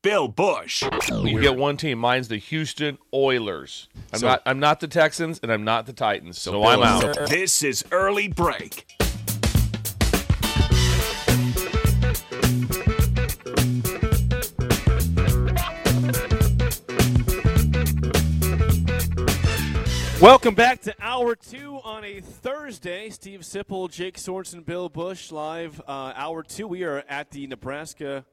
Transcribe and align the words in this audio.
Bill 0.00 0.28
Bush. 0.28 0.84
You 1.10 1.40
get 1.40 1.56
one 1.56 1.76
team. 1.76 1.98
Mine's 1.98 2.28
the 2.28 2.36
Houston 2.36 2.98
Oilers. 3.12 3.88
I'm 4.12 4.20
not. 4.20 4.42
I'm 4.46 4.60
not 4.60 4.78
the 4.78 4.86
Texans, 4.86 5.40
and 5.42 5.52
I'm 5.52 5.64
not 5.64 5.86
the 5.86 5.92
Titans. 5.92 6.40
So, 6.40 6.62
I'm 6.62 6.84
out. 6.84 7.28
This 7.28 7.64
is 7.64 7.84
Early 7.90 8.28
Break. 8.28 8.86
Welcome 20.20 20.54
back 20.54 20.80
to 20.82 20.94
hour 21.00 21.34
two 21.34 21.80
on 21.82 22.04
a 22.04 22.20
Thursday. 22.20 23.10
Steve 23.10 23.40
Sipple, 23.40 23.90
Jake 23.90 24.16
Sorensen, 24.16 24.64
Bill 24.64 24.88
Bush, 24.88 25.32
live 25.32 25.80
uh, 25.88 26.12
hour 26.14 26.44
two. 26.44 26.68
We 26.68 26.84
are 26.84 27.04
at 27.08 27.32
the 27.32 27.48
Nebraska 27.48 28.24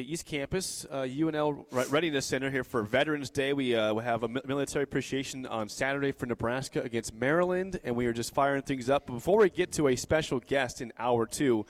East 0.00 0.26
Campus, 0.26 0.84
uh, 0.90 1.02
UNL 1.02 1.64
Readiness 1.90 2.26
Center 2.26 2.50
here 2.50 2.64
for 2.64 2.82
Veterans 2.82 3.30
Day. 3.30 3.54
We 3.54 3.74
uh, 3.74 3.94
have 3.96 4.24
a 4.24 4.28
military 4.28 4.82
appreciation 4.82 5.46
on 5.46 5.70
Saturday 5.70 6.12
for 6.12 6.26
Nebraska 6.26 6.82
against 6.82 7.14
Maryland, 7.14 7.80
and 7.82 7.96
we 7.96 8.06
are 8.06 8.12
just 8.12 8.34
firing 8.34 8.60
things 8.60 8.90
up. 8.90 9.06
But 9.06 9.14
before 9.14 9.38
we 9.38 9.48
get 9.48 9.72
to 9.72 9.88
a 9.88 9.96
special 9.96 10.40
guest 10.40 10.82
in 10.82 10.92
hour 10.98 11.24
two, 11.24 11.64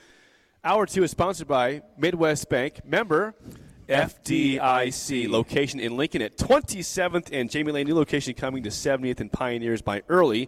hour 0.61 0.85
two 0.85 1.03
is 1.03 1.11
sponsored 1.11 1.47
by 1.47 1.83
Midwest 1.97 2.49
Bank. 2.49 2.81
Member 2.83 3.33
FDIC 3.87 5.29
location 5.29 5.79
in 5.79 5.95
Lincoln 5.95 6.21
at 6.21 6.37
27th 6.37 7.29
and 7.31 7.49
Jamie 7.49 7.71
Lane, 7.71 7.87
new 7.87 7.95
location 7.95 8.33
coming 8.33 8.63
to 8.63 8.69
70th 8.69 9.21
and 9.21 9.31
Pioneers 9.31 9.81
by 9.81 10.03
early 10.09 10.47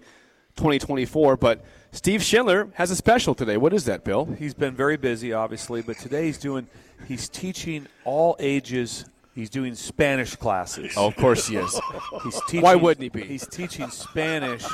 2024. 0.57 1.37
But 1.37 1.63
Steve 1.91 2.21
Schindler 2.21 2.69
has 2.75 2.91
a 2.91 2.95
special 2.95 3.33
today. 3.33 3.57
What 3.57 3.73
is 3.73 3.85
that, 3.85 4.03
Bill? 4.03 4.25
He's 4.25 4.53
been 4.53 4.75
very 4.75 4.97
busy, 4.97 5.33
obviously, 5.33 5.81
but 5.81 5.97
today 5.97 6.25
he's 6.25 6.37
doing, 6.37 6.67
he's 7.07 7.27
teaching 7.27 7.87
all 8.05 8.35
ages. 8.39 9.05
He's 9.33 9.49
doing 9.49 9.73
Spanish 9.73 10.35
classes. 10.35 10.93
Oh, 10.97 11.07
of 11.07 11.15
course 11.15 11.47
he 11.47 11.55
is. 11.55 11.79
He's 12.23 12.39
teaching, 12.47 12.61
Why 12.61 12.75
wouldn't 12.75 13.01
he 13.03 13.09
be? 13.09 13.25
He's 13.25 13.47
teaching 13.47 13.89
Spanish 13.89 14.65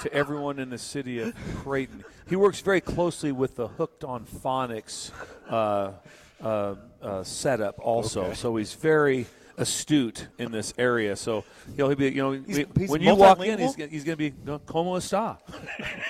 to 0.00 0.12
everyone 0.12 0.58
in 0.58 0.70
the 0.70 0.78
city 0.78 1.20
of 1.20 1.34
Creighton. 1.56 2.04
He 2.28 2.36
works 2.36 2.60
very 2.60 2.80
closely 2.80 3.32
with 3.32 3.56
the 3.56 3.68
Hooked 3.68 4.02
on 4.02 4.24
Phonics 4.24 5.10
uh, 5.48 5.92
uh, 6.42 6.74
uh, 7.02 7.22
setup 7.22 7.78
also. 7.78 8.24
Okay. 8.24 8.34
So 8.34 8.56
he's 8.56 8.74
very 8.74 9.26
astute 9.56 10.28
in 10.38 10.50
this 10.52 10.72
area. 10.78 11.16
So 11.16 11.44
he'll 11.76 11.94
be, 11.94 12.06
you 12.10 12.22
know, 12.22 12.32
He's- 12.32 12.66
we- 12.74 12.80
he's 12.82 12.90
when 12.90 13.00
you 13.02 13.14
walk 13.14 13.40
in, 13.40 13.58
he's, 13.58 13.76
gonna- 13.76 13.90
he's 13.90 14.04
going 14.04 14.16
to 14.18 14.30
be 14.30 14.34
como 14.66 14.96
está 14.96 15.38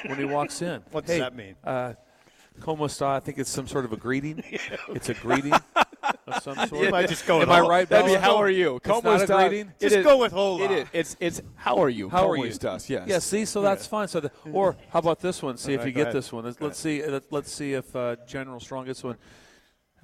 when 0.06 0.18
he 0.18 0.24
walks 0.24 0.60
in. 0.62 0.82
What 0.90 1.06
does 1.06 1.14
Hey, 1.16 1.20
that 1.20 1.34
mean? 1.34 1.54
Uh, 1.64 1.94
como 2.60 2.86
está? 2.86 3.16
I 3.16 3.20
think 3.20 3.38
it's 3.38 3.50
some 3.50 3.66
sort 3.66 3.84
of 3.84 3.92
a 3.92 3.96
greeting. 3.96 4.42
It's 4.94 5.08
a 5.08 5.14
greeting 5.14 5.52
of 5.52 6.42
some 6.42 6.54
sort. 6.68 6.82
You 6.84 6.90
might 6.90 7.08
just 7.08 7.26
go 7.26 7.42
Am 7.42 7.50
I 7.50 7.58
hol- 7.58 7.68
right? 7.68 7.88
That'd 7.88 8.06
be 8.06 8.14
how 8.14 8.36
are 8.36 8.50
you? 8.50 8.76
It's 8.76 8.86
Como 8.86 9.10
not 9.12 9.22
a 9.22 9.24
está? 9.26 9.48
greeting? 9.48 9.68
It 9.80 9.80
Just 9.80 9.96
is- 9.96 10.04
go 10.04 10.18
with 10.18 10.32
hola. 10.32 10.64
It 10.64 10.70
is. 10.70 10.88
It's 10.92 11.16
it's 11.20 11.42
how 11.56 11.78
are 11.78 11.88
you? 11.90 12.08
How 12.08 12.30
are 12.30 12.36
you? 12.36 12.44
Estás? 12.44 12.88
Yes. 12.88 13.08
Yeah. 13.08 13.18
See, 13.18 13.44
so 13.44 13.60
that's 13.62 13.86
fine. 13.86 14.06
So, 14.08 14.20
the, 14.20 14.30
or 14.52 14.76
how 14.90 15.00
about 15.00 15.20
this 15.20 15.42
one? 15.42 15.56
See 15.56 15.72
if 15.72 15.80
right, 15.80 15.86
you 15.88 15.92
get 15.92 16.02
ahead. 16.02 16.14
this 16.14 16.32
one. 16.32 16.44
Let's, 16.44 16.60
let's 16.60 16.78
see. 16.78 17.02
uh, 17.02 17.20
Let's 17.30 17.50
see 17.52 17.72
if 17.74 17.94
uh, 17.96 18.16
General 18.26 18.60
Strong 18.60 18.86
gets 18.86 19.02
one. 19.02 19.16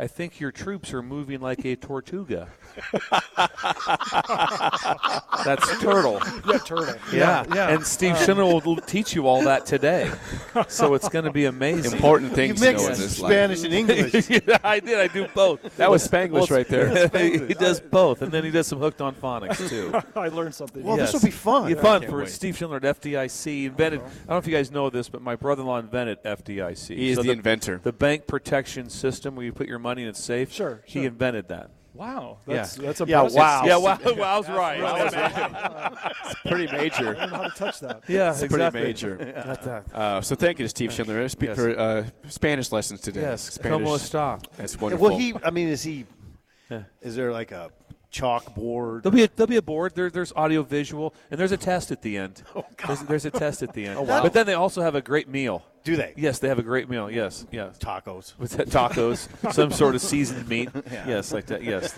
I 0.01 0.07
think 0.07 0.41
your 0.41 0.51
troops 0.51 0.95
are 0.95 1.03
moving 1.03 1.41
like 1.41 1.63
a 1.67 1.77
tortuga. 1.77 2.49
That's 5.45 5.79
turtle. 5.79 6.23
Yeah, 6.49 6.59
turtle. 6.65 6.95
Yeah. 7.13 7.45
yeah. 7.55 7.69
And 7.69 7.85
Steve 7.85 8.17
Schindler 8.17 8.47
will 8.47 8.77
teach 8.77 9.15
you 9.15 9.27
all 9.27 9.45
that 9.45 9.67
today. 9.67 10.11
So 10.69 10.95
it's 10.95 11.11
going 11.11 11.27
to 11.27 11.31
be 11.31 11.45
amazing. 11.45 11.93
Important 11.93 12.31
You 12.31 12.37
things 12.37 12.61
to 12.61 12.65
know 12.65 12.73
mixed 12.73 12.87
in 12.87 12.93
this 12.93 13.21
life. 13.21 13.31
Spanish 13.31 13.63
and 13.65 13.75
English. 13.75 14.15
I 14.65 14.81
did. 14.81 14.99
I 15.01 15.09
do 15.09 15.29
both. 15.35 15.77
That 15.77 15.91
was 15.91 16.09
Spanglish 16.09 16.51
right 16.51 16.67
there. 16.67 17.09
he 17.47 17.53
does 17.53 17.81
both, 17.81 18.23
and 18.23 18.33
then 18.33 18.43
he 18.43 18.51
does 18.51 18.67
some 18.69 18.79
hooked 18.79 19.03
on 19.03 19.15
phonics 19.15 19.69
too. 19.69 19.93
I 20.17 20.29
learned 20.29 20.55
something. 20.55 20.83
Well, 20.83 20.97
Yes. 20.97 21.13
this 21.13 21.21
will 21.21 21.29
be 21.29 21.31
fun. 21.31 21.69
Yeah, 21.69 21.77
fun 21.77 22.07
for 22.09 22.21
wait. 22.21 22.31
Steve 22.31 22.57
Schindler 22.57 22.79
at 22.79 22.85
FDIC. 23.03 23.67
Invented. 23.67 24.01
I 24.01 24.05
don't 24.05 24.29
know 24.31 24.37
if 24.39 24.47
you 24.47 24.55
guys 24.55 24.71
know 24.71 24.89
this, 24.89 25.11
but 25.11 25.21
my 25.21 25.37
brother-in-law 25.37 25.79
invented 25.79 26.23
FDIC. 26.23 26.97
He 26.97 27.11
is 27.11 27.17
So 27.17 27.23
the 27.23 27.33
inventor. 27.33 27.81
The 27.83 27.93
bank 27.93 28.27
protection 28.27 28.89
system 28.89 29.37
where 29.37 29.45
you 29.45 29.53
put 29.53 29.69
your 29.69 29.79
money 29.79 29.90
in 29.99 30.07
it's 30.09 30.23
safe. 30.23 30.53
Sure, 30.53 30.83
He 30.87 31.01
sure. 31.01 31.09
invented 31.09 31.49
that. 31.49 31.71
Wow, 31.93 32.39
that's 32.47 32.77
that's 32.77 33.01
Yeah, 33.01 33.25
impressive. 33.27 33.37
wow. 33.37 33.63
Yeah, 33.65 33.77
wow, 33.77 33.99
wow's 34.17 34.49
right. 34.49 34.81
Wow's 34.81 35.13
right. 35.15 35.93
Pretty 36.47 36.71
major. 36.73 37.17
I 37.17 37.21
don't 37.27 37.31
know 37.33 37.37
how 37.39 37.49
to 37.49 37.55
touch 37.57 37.81
that. 37.81 38.03
Yeah, 38.09 38.31
It's 38.31 38.43
exactly. 38.43 38.71
pretty 38.81 38.87
major. 38.87 39.83
Uh, 39.95 40.21
so 40.21 40.35
thank 40.37 40.59
you 40.61 40.65
to 40.65 40.69
Steve 40.69 40.93
Schindler. 40.93 41.29
Speak 41.29 41.49
Yes. 41.51 41.59
for 41.59 41.79
uh, 41.79 42.07
Spanish 42.29 42.71
lessons 42.73 43.01
today. 43.01 43.23
Yes, 43.23 43.43
Spanish. 43.55 43.79
como 43.85 43.95
está? 43.97 44.41
That's 44.57 44.81
wonderful. 44.81 45.09
Will 45.11 45.19
he? 45.19 45.35
I 45.45 45.51
mean, 45.51 45.69
is 45.69 45.83
he? 45.83 46.07
Yeah. 46.71 46.85
Is 47.03 47.17
there 47.17 47.33
like 47.33 47.51
a 47.51 47.71
chalkboard? 48.13 49.03
There'll 49.03 49.15
be 49.17 49.25
a, 49.25 49.29
there'll 49.35 49.49
be 49.49 49.57
a 49.57 49.63
board. 49.63 49.95
There, 49.95 50.11
there's 50.11 50.33
audio 50.37 50.63
visual, 50.63 51.15
and 51.31 51.39
there's 51.41 51.53
a 51.53 51.57
test 51.57 51.91
at 51.91 52.03
the 52.03 52.17
end. 52.17 52.43
Oh, 52.55 52.65
There's, 52.87 53.01
there's 53.03 53.25
a 53.27 53.31
test 53.31 53.63
at 53.63 53.73
the 53.73 53.87
end. 53.87 53.99
Oh, 53.99 54.03
wow. 54.03 54.23
But 54.23 54.33
then 54.33 54.47
they 54.47 54.55
also 54.55 54.81
have 54.83 54.95
a 54.95 55.03
great 55.03 55.29
meal. 55.29 55.65
Do 55.83 55.97
they? 55.97 56.13
Yes, 56.17 56.39
they 56.41 56.49
have 56.49 56.59
a 56.59 56.63
great 56.63 56.91
meal. 56.91 57.11
Yes, 57.11 57.47
yes. 57.51 57.79
Tacos. 57.79 58.35
With 58.39 58.53
that 58.53 58.69
tacos, 58.69 59.29
some 59.53 59.71
sort 59.73 59.95
of 59.95 60.03
seasoned 60.03 60.47
meat. 60.49 60.69
Yes, 61.07 61.33
like 61.33 61.47
that. 61.47 61.63
Yes. 61.65 61.95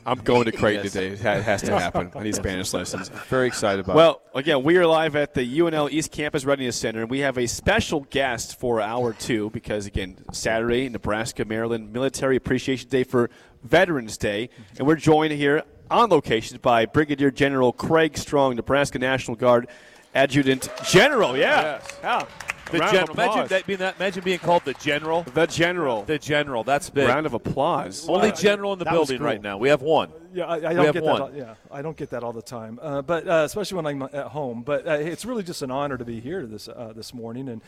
I'm 0.06 0.18
going 0.20 0.44
to 0.46 0.52
Creighton 0.52 0.84
Yes. 0.84 0.92
today. 0.92 1.08
It 1.08 1.42
has 1.42 1.62
to 1.62 1.78
happen. 1.78 2.10
I 2.14 2.22
need 2.22 2.34
Spanish 2.34 2.72
lessons. 2.72 3.08
Very 3.28 3.46
excited 3.46 3.80
about 3.80 3.92
it. 3.92 3.96
Well, 3.96 4.22
again, 4.34 4.62
we 4.62 4.76
are 4.78 4.86
live 4.86 5.14
at 5.16 5.34
the 5.34 5.58
UNL 5.58 5.90
East 5.90 6.10
Campus 6.12 6.44
Readiness 6.44 6.76
Center, 6.76 7.02
and 7.02 7.10
we 7.10 7.20
have 7.20 7.36
a 7.38 7.46
special 7.46 8.00
guest 8.10 8.58
for 8.58 8.80
hour 8.80 9.12
two 9.12 9.50
because, 9.50 9.86
again, 9.86 10.16
Saturday, 10.32 10.88
Nebraska, 10.88 11.44
Maryland, 11.44 11.92
Military 11.92 12.36
Appreciation 12.36 12.88
Day 12.88 13.04
for 13.04 13.30
Veterans 13.62 14.16
Day, 14.16 14.48
and 14.78 14.86
we're 14.86 14.96
joined 14.96 15.32
here 15.32 15.62
on 15.90 16.08
location 16.10 16.58
by 16.62 16.86
Brigadier 16.86 17.30
General 17.30 17.72
Craig 17.72 18.16
Strong, 18.16 18.56
Nebraska 18.56 18.98
National 18.98 19.36
Guard 19.36 19.68
Adjutant 20.16 20.68
General. 20.88 21.36
Yeah, 21.36 21.60
Yes. 21.62 21.98
yeah. 22.02 22.24
The 22.72 22.78
Round 22.80 22.96
of 22.96 23.00
general. 23.06 23.14
Imagine, 23.14 23.46
that 23.48 23.66
being 23.66 23.78
that, 23.78 23.94
imagine 23.96 24.24
being 24.24 24.38
called 24.40 24.64
the 24.64 24.74
general. 24.74 25.22
the 25.34 25.46
General. 25.46 26.02
The 26.02 26.18
general. 26.18 26.64
That's 26.64 26.90
big. 26.90 27.06
Round 27.06 27.24
of 27.24 27.32
applause. 27.32 28.08
Only 28.08 28.28
Well, 28.30 28.36
general 28.36 28.72
in 28.72 28.80
the 28.80 28.86
that 28.86 28.90
building 28.92 29.18
cool. 29.18 29.26
right 29.26 29.40
now. 29.40 29.56
We 29.56 29.68
have 29.68 29.82
one. 29.82 30.10
Yeah, 30.34 30.46
I, 30.46 30.54
I 30.56 30.58
don't 30.74 30.84
have 30.86 30.94
get 30.94 31.04
one. 31.04 31.14
that. 31.16 31.22
all- 31.22 31.32
Yeah, 31.36 31.54
I 31.70 31.80
don't 31.82 31.96
get 31.96 32.10
that 32.10 32.24
all 32.24 32.32
the 32.32 32.42
time. 32.42 32.80
Uh, 32.82 33.02
but 33.02 33.28
uh, 33.28 33.42
especially 33.44 33.76
when 33.76 33.86
I'm 33.86 34.02
at 34.02 34.26
home. 34.28 34.62
But 34.64 34.84
uh, 34.88 34.92
it's 34.94 35.24
really 35.24 35.44
just 35.44 35.62
an 35.62 35.70
honor 35.70 35.96
to 35.96 36.04
be 36.04 36.18
here 36.18 36.44
this 36.44 36.66
uh, 36.66 36.92
this 36.96 37.14
morning, 37.14 37.48
and 37.48 37.62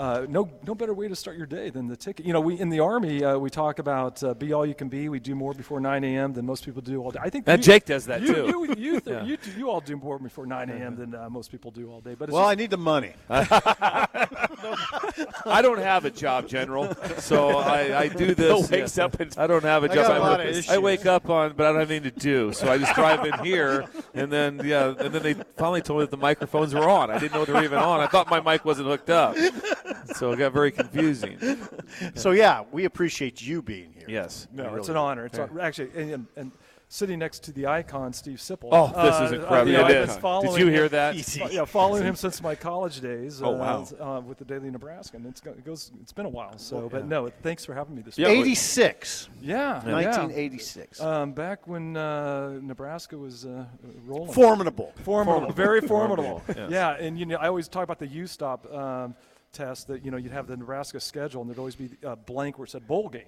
uh, 0.00 0.24
no 0.28 0.48
no 0.66 0.74
better 0.74 0.94
way 0.94 1.08
to 1.08 1.14
start 1.14 1.36
your 1.36 1.46
day 1.46 1.68
than 1.68 1.86
the 1.86 1.96
ticket. 1.96 2.24
You 2.24 2.32
know, 2.32 2.40
we 2.40 2.58
in 2.58 2.70
the 2.70 2.80
army 2.80 3.22
uh, 3.22 3.36
we 3.38 3.50
talk 3.50 3.78
about 3.78 4.22
uh, 4.24 4.32
be 4.34 4.52
all 4.54 4.64
you 4.64 4.74
can 4.74 4.88
be. 4.88 5.08
We 5.10 5.20
do 5.20 5.34
more 5.34 5.52
before 5.52 5.78
9 5.78 6.02
a.m. 6.04 6.32
than 6.32 6.46
most 6.46 6.64
people 6.64 6.80
do 6.80 7.02
all 7.02 7.10
day. 7.10 7.20
I 7.22 7.28
think 7.28 7.44
And 7.46 7.58
you- 7.64 7.72
Jake 7.72 7.84
does 7.84 8.06
that 8.06 8.22
you, 8.22 8.34
too. 8.34 8.46
You 8.46 8.74
you, 8.78 9.00
th- 9.06 9.06
Yeah. 9.06 9.24
you, 9.24 9.36
you 9.58 9.68
all 9.70 9.80
do 9.82 9.96
more 9.96 10.18
before 10.18 10.46
9 10.46 10.70
a.m. 10.70 10.96
than 10.96 11.14
uh, 11.14 11.28
most 11.28 11.50
people 11.52 11.70
do 11.70 11.90
all 11.90 12.00
day. 12.00 12.14
But 12.14 12.30
it's 12.30 12.32
Well, 12.34 12.44
just- 12.44 12.52
I 12.52 12.54
need 12.54 12.70
the 12.70 12.78
money. 12.78 13.12
I 15.46 15.60
don't 15.62 15.78
have 15.78 16.04
a 16.04 16.10
job, 16.10 16.48
general, 16.48 16.94
so 17.18 17.58
I, 17.58 18.00
I 18.02 18.08
do 18.08 18.34
this. 18.34 18.36
Bill 18.36 18.62
wakes 18.70 18.96
yeah. 18.96 19.04
up 19.04 19.20
and- 19.20 19.34
I 19.36 19.46
don't 19.46 19.64
have 19.64 19.84
a 19.84 19.90
I 19.90 19.94
job. 19.94 20.06
got 20.06 20.10
a 20.10 20.14
I 20.14 20.18
lot 20.18 20.40
of. 20.40 20.68
I 20.70 20.78
wake 20.78 21.06
up 21.06 21.28
on, 21.28 21.52
but 21.54 21.66
I 21.66 21.70
don't 21.72 21.80
have 21.80 21.90
anything 21.90 22.10
to 22.12 22.18
do, 22.18 22.52
so 22.52 22.70
I 22.70 22.78
just 22.78 22.94
drive 22.94 23.24
in 23.26 23.32
here, 23.44 23.84
and 24.14 24.30
then 24.32 24.60
yeah, 24.64 24.94
and 24.98 25.12
then 25.14 25.22
they 25.22 25.34
finally 25.56 25.82
told 25.82 26.00
me 26.00 26.04
that 26.04 26.10
the 26.10 26.16
microphones 26.16 26.74
were 26.74 26.88
on. 26.88 27.10
I 27.10 27.18
didn't 27.18 27.34
know 27.34 27.44
they 27.44 27.52
were 27.52 27.64
even 27.64 27.78
on. 27.78 28.00
I 28.00 28.06
thought 28.06 28.30
my 28.30 28.40
mic 28.40 28.64
wasn't 28.64 28.88
hooked 28.88 29.10
up, 29.10 29.36
so 30.14 30.32
it 30.32 30.36
got 30.38 30.52
very 30.52 30.70
confusing. 30.70 31.38
So 32.14 32.30
yeah, 32.30 32.62
we 32.72 32.84
appreciate 32.84 33.42
you 33.42 33.62
being 33.62 33.92
here. 33.92 34.06
Yes. 34.08 34.46
No, 34.52 34.64
We 34.72 34.78
it's 34.78 34.88
really 34.88 34.90
an 34.92 34.96
honor. 34.96 35.26
It's 35.26 35.38
a- 35.38 35.48
actually, 35.60 35.90
and, 35.96 36.10
and, 36.12 36.26
and 36.36 36.52
sitting 36.88 37.18
next 37.18 37.44
to 37.44 37.52
the 37.52 37.66
icon, 37.66 38.12
Steve 38.12 38.38
Sipple. 38.38 38.68
Oh, 38.72 38.86
this 38.88 39.14
is 39.16 39.32
Uh, 39.32 39.42
incredible. 39.42 39.70
you 39.70 39.76
know, 39.78 39.86
It 39.86 39.96
I've 39.96 40.08
is. 40.08 40.12
been 40.14 40.20
following 40.20 40.50
Did 40.56 40.60
you 40.60 40.72
hear 40.72 40.88
that? 40.88 41.16
Fo- 41.20 41.48
Yeah, 41.48 41.64
following 41.64 42.02
him 42.04 42.14
since 42.16 42.40
my 42.42 42.54
college 42.54 43.00
days. 43.00 43.42
Oh, 43.42 43.50
wow. 43.50 43.86
uh, 44.00 44.16
uh, 44.16 44.20
with 44.20 44.38
the 44.38 44.44
Daily 44.44 44.70
Nebraskan. 44.70 45.26
It's 45.26 45.40
go, 45.40 45.50
it 45.50 45.64
goes. 45.64 45.90
It's 46.00 46.12
been 46.12 46.26
a 46.26 46.30
while. 46.30 46.56
So, 46.58 46.88
but 46.88 47.06
no, 47.06 47.28
thanks 47.42 47.64
for 47.64 47.74
having 47.74 47.94
me 47.96 48.02
this. 48.02 48.16
Yeah, 48.16 48.28
week. 48.28 48.40
86. 48.40 49.28
Yeah, 49.40 49.82
yeah. 49.86 49.92
1986. 49.92 51.00
Um, 51.00 51.32
back 51.32 51.66
when 51.68 51.96
uh, 51.96 52.58
Nebraska 52.62 53.16
was 53.18 53.46
uh, 53.46 53.64
rolling. 54.06 54.32
Formidable. 54.32 54.92
Formidable, 55.04 55.52
very 55.52 55.80
formidable. 55.80 56.40
Formidable, 56.40 56.72
Yeah, 56.72 56.96
and 56.98 57.18
you 57.18 57.26
know, 57.26 57.36
I 57.36 57.48
always 57.48 57.68
talk 57.68 57.84
about 57.84 57.98
the 57.98 58.06
U 58.08 58.26
stop 58.26 58.72
um, 58.72 59.14
test 59.52 59.88
that 59.88 60.04
you 60.04 60.10
know 60.10 60.16
you'd 60.16 60.32
have 60.32 60.46
the 60.46 60.56
Nebraska 60.56 61.00
schedule 61.00 61.40
and 61.42 61.50
there'd 61.50 61.58
always 61.58 61.74
be 61.76 61.90
a 62.02 62.16
blank 62.16 62.58
where 62.58 62.64
it 62.66 62.70
said 62.70 62.86
bowl 62.86 63.08
game, 63.08 63.22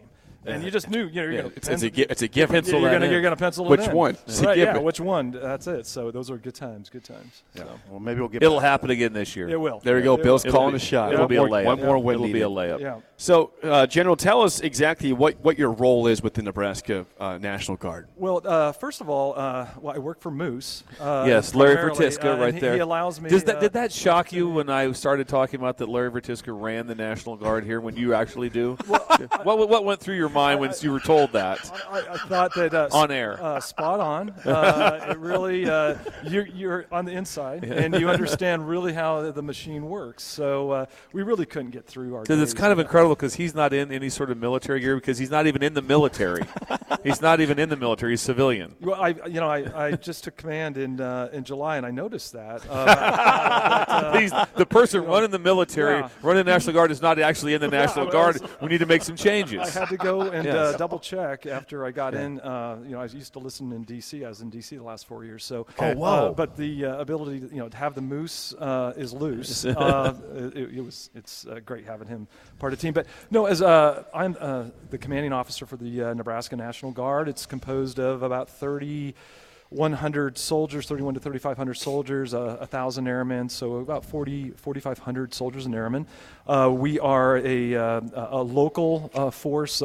and 0.46 0.62
you 0.62 0.70
just 0.70 0.88
knew 0.88 1.06
you 1.06 1.12
know 1.14 1.22
you're 1.22 1.32
Yeah, 1.32 1.42
gonna 1.42 1.52
it's, 1.56 1.68
it's 1.68 1.82
a 1.82 1.90
pen- 1.90 2.06
it's 2.10 2.22
a 2.22 2.28
given. 2.28 2.64
you're 2.64 2.80
gonna 2.90 3.06
you're 3.10 3.22
gonna 3.22 3.36
pencil 3.36 3.64
Which 3.64 3.80
it 3.80 3.90
in. 3.90 3.96
one? 3.96 4.16
It's 4.26 4.40
Right, 4.40 4.56
yeah, 4.58 4.78
which 4.78 5.00
one? 5.00 5.32
That's 5.32 5.66
it. 5.66 5.86
So 5.86 6.10
those 6.10 6.30
are 6.30 6.36
good 6.38 6.54
times. 6.54 6.88
Good 6.90 7.04
times. 7.04 7.42
So. 7.56 7.68
Well, 7.90 8.00
maybe 8.00 8.20
we'll 8.20 8.28
get 8.28 8.42
It'll 8.42 8.56
back. 8.56 8.64
happen 8.64 8.90
again 8.90 9.12
this 9.12 9.34
year. 9.36 9.48
It 9.48 9.60
will. 9.60 9.80
There 9.80 9.96
we 9.96 10.02
go. 10.02 10.14
It 10.14 10.22
Bill's 10.22 10.44
will. 10.44 10.52
calling 10.52 10.72
be- 10.72 10.76
a 10.76 10.80
shot. 10.80 11.12
It'll 11.12 11.26
be 11.26 11.36
a 11.36 11.42
One 11.42 11.50
more- 11.50 11.58
layup. 11.60 11.64
One 11.66 11.80
more 11.80 11.98
win 11.98 12.14
It'll 12.14 12.32
be 12.32 12.42
a 12.42 12.48
layup. 12.48 12.80
Yeah. 12.80 13.00
So, 13.22 13.52
uh, 13.62 13.86
General, 13.86 14.16
tell 14.16 14.42
us 14.42 14.58
exactly 14.58 15.12
what, 15.12 15.36
what 15.44 15.56
your 15.56 15.70
role 15.70 16.08
is 16.08 16.24
with 16.24 16.34
the 16.34 16.42
Nebraska 16.42 17.06
uh, 17.20 17.38
National 17.38 17.76
Guard. 17.76 18.08
Well, 18.16 18.40
uh, 18.44 18.72
first 18.72 19.00
of 19.00 19.08
all, 19.08 19.34
uh, 19.38 19.68
well, 19.80 19.94
I 19.94 19.98
work 20.00 20.20
for 20.20 20.32
Moose. 20.32 20.82
Uh, 20.98 21.24
Yes, 21.28 21.54
Larry 21.54 21.76
Vertiska, 21.76 22.34
uh, 22.34 22.40
right 22.40 22.52
he- 22.52 22.58
there. 22.58 22.74
He 22.74 22.80
allows 22.80 23.20
me. 23.20 23.30
Does 23.30 23.44
that, 23.44 23.58
uh, 23.58 23.60
did 23.60 23.74
that 23.74 23.92
shock 23.92 24.32
you 24.32 24.48
when 24.48 24.68
I 24.68 24.90
started 24.90 25.28
talking 25.28 25.60
about 25.60 25.78
that 25.78 25.88
Larry 25.88 26.10
Vertiska 26.10 26.52
ran 26.52 26.88
the 26.88 26.96
National 26.96 27.36
Guard 27.36 27.62
here 27.62 27.80
when 27.80 27.94
you 27.94 28.12
actually 28.12 28.50
do? 28.50 28.76
what, 28.88 29.30
what, 29.44 29.68
what 29.68 29.84
went 29.84 30.00
through 30.00 30.16
your 30.16 30.28
mind 30.28 30.58
when 30.58 30.72
you 30.80 30.90
were 30.90 30.98
told 30.98 31.30
that? 31.30 31.60
I, 31.92 32.00
I 32.00 32.16
thought 32.26 32.52
that 32.56 32.74
uh, 32.74 32.88
On 32.90 33.12
air. 33.12 33.40
uh, 33.40 33.60
spot 33.60 34.00
on. 34.00 34.34
Uh, 34.52 35.06
it 35.10 35.18
really, 35.18 35.68
uh, 35.68 35.96
you're, 36.24 36.46
you're 36.46 36.86
on 36.92 37.04
the 37.04 37.12
inside, 37.12 37.64
and 37.64 37.94
you 37.98 38.08
understand 38.16 38.68
really 38.68 38.92
how 38.92 39.30
the 39.30 39.42
machine 39.42 39.88
works. 39.88 40.22
So 40.24 40.70
uh, 40.70 40.86
we 41.12 41.22
really 41.22 41.46
couldn't 41.46 41.70
get 41.70 41.86
through 41.86 42.14
our. 42.14 42.22
Because 42.22 42.40
it's 42.40 42.54
kind 42.54 42.72
of 42.72 42.78
without- 42.78 42.90
incredible 43.12 43.28
because 43.28 43.34
he's 43.34 43.54
not 43.54 43.72
in 43.72 43.92
any 43.92 44.08
sort 44.08 44.30
of 44.30 44.38
military 44.38 44.80
gear 44.80 44.96
because 44.96 45.18
he's 45.18 45.30
not 45.30 45.46
even 45.46 45.62
in 45.62 45.74
the 45.74 45.82
military. 45.82 46.42
he's 47.04 47.20
not 47.20 47.40
even 47.40 47.58
in 47.58 47.68
the 47.68 47.76
military. 47.76 48.12
He's 48.12 48.20
civilian. 48.20 48.74
Well, 48.80 49.00
I, 49.00 49.08
you 49.26 49.40
know, 49.40 49.48
I, 49.48 49.86
I 49.86 49.92
just 49.92 50.24
took 50.24 50.36
command 50.36 50.76
in 50.76 51.00
uh, 51.00 51.28
in 51.32 51.44
July, 51.44 51.76
and 51.76 51.86
I 51.86 51.90
noticed 51.90 52.32
that. 52.32 52.62
Uh, 52.68 54.18
He's, 54.22 54.32
the 54.56 54.66
person 54.66 55.04
running 55.04 55.30
the 55.30 55.38
military, 55.38 56.00
Yeah. 56.00 56.08
running 56.22 56.44
the 56.44 56.50
National 56.50 56.74
Guard, 56.74 56.90
is 56.90 57.02
not 57.02 57.18
actually 57.18 57.54
in 57.54 57.60
the 57.60 57.68
National 57.82 58.08
I 58.08 58.10
Guard. 58.12 58.40
was- 58.40 58.50
We 58.60 58.68
need 58.68 58.78
to 58.78 58.86
make 58.86 59.02
some 59.02 59.16
changes. 59.16 59.76
I 59.76 59.80
had 59.80 59.88
to 59.88 59.96
go 59.96 60.22
and 60.22 60.44
Yes. 60.44 60.74
uh, 60.74 60.76
double 60.78 60.98
check 60.98 61.46
after 61.46 61.84
I 61.84 61.90
got 61.90 62.14
in. 62.14 62.40
Uh, 62.40 62.78
you 62.84 62.90
know, 62.92 63.00
I 63.00 63.04
used 63.06 63.32
to 63.34 63.38
listen 63.38 63.72
in 63.72 63.82
D.C. 63.84 64.24
I 64.24 64.28
was 64.28 64.40
in 64.40 64.50
D.C. 64.50 64.76
the 64.76 64.82
last 64.82 65.06
four 65.06 65.24
years. 65.24 65.44
So, 65.44 65.66
Oh, 65.78 66.02
uh, 66.02 66.32
but 66.32 66.56
the 66.56 66.84
uh, 66.86 66.98
ability, 66.98 67.40
to, 67.40 67.46
you 67.48 67.56
know, 67.58 67.68
to 67.68 67.76
have 67.76 67.94
the 67.94 68.00
moose 68.00 68.54
uh, 68.58 68.92
is 68.96 69.12
loose. 69.12 69.64
uh, 69.64 70.14
it, 70.54 70.56
it 70.76 70.84
was. 70.84 71.10
It's 71.14 71.46
uh, 71.46 71.60
great 71.64 71.84
having 71.86 72.08
him 72.08 72.26
part 72.58 72.72
of 72.72 72.78
the 72.78 72.82
team. 72.82 72.92
But 72.94 73.01
no, 73.30 73.46
as 73.46 73.62
uh, 73.62 74.04
I'm 74.14 74.36
uh, 74.38 74.64
the 74.90 74.98
commanding 74.98 75.32
officer 75.32 75.66
for 75.66 75.76
the 75.76 76.02
uh, 76.02 76.14
Nebraska 76.14 76.56
National 76.56 76.92
Guard. 76.92 77.28
It's 77.28 77.46
composed 77.46 77.98
of 77.98 78.22
about 78.22 78.48
3,100 78.48 80.38
soldiers, 80.38 80.86
31 80.86 81.14
to 81.14 81.20
3,500 81.20 81.74
soldiers, 81.74 82.34
uh, 82.34 82.56
1,000 82.60 83.06
airmen, 83.06 83.48
so 83.48 83.76
about 83.76 84.04
40, 84.04 84.50
4,500 84.50 85.34
soldiers 85.34 85.66
and 85.66 85.74
airmen. 85.74 86.06
Uh, 86.46 86.70
we 86.72 86.98
are 86.98 87.38
a, 87.38 87.74
uh, 87.74 88.00
a 88.14 88.42
local 88.42 89.10
uh, 89.14 89.30
force. 89.30 89.80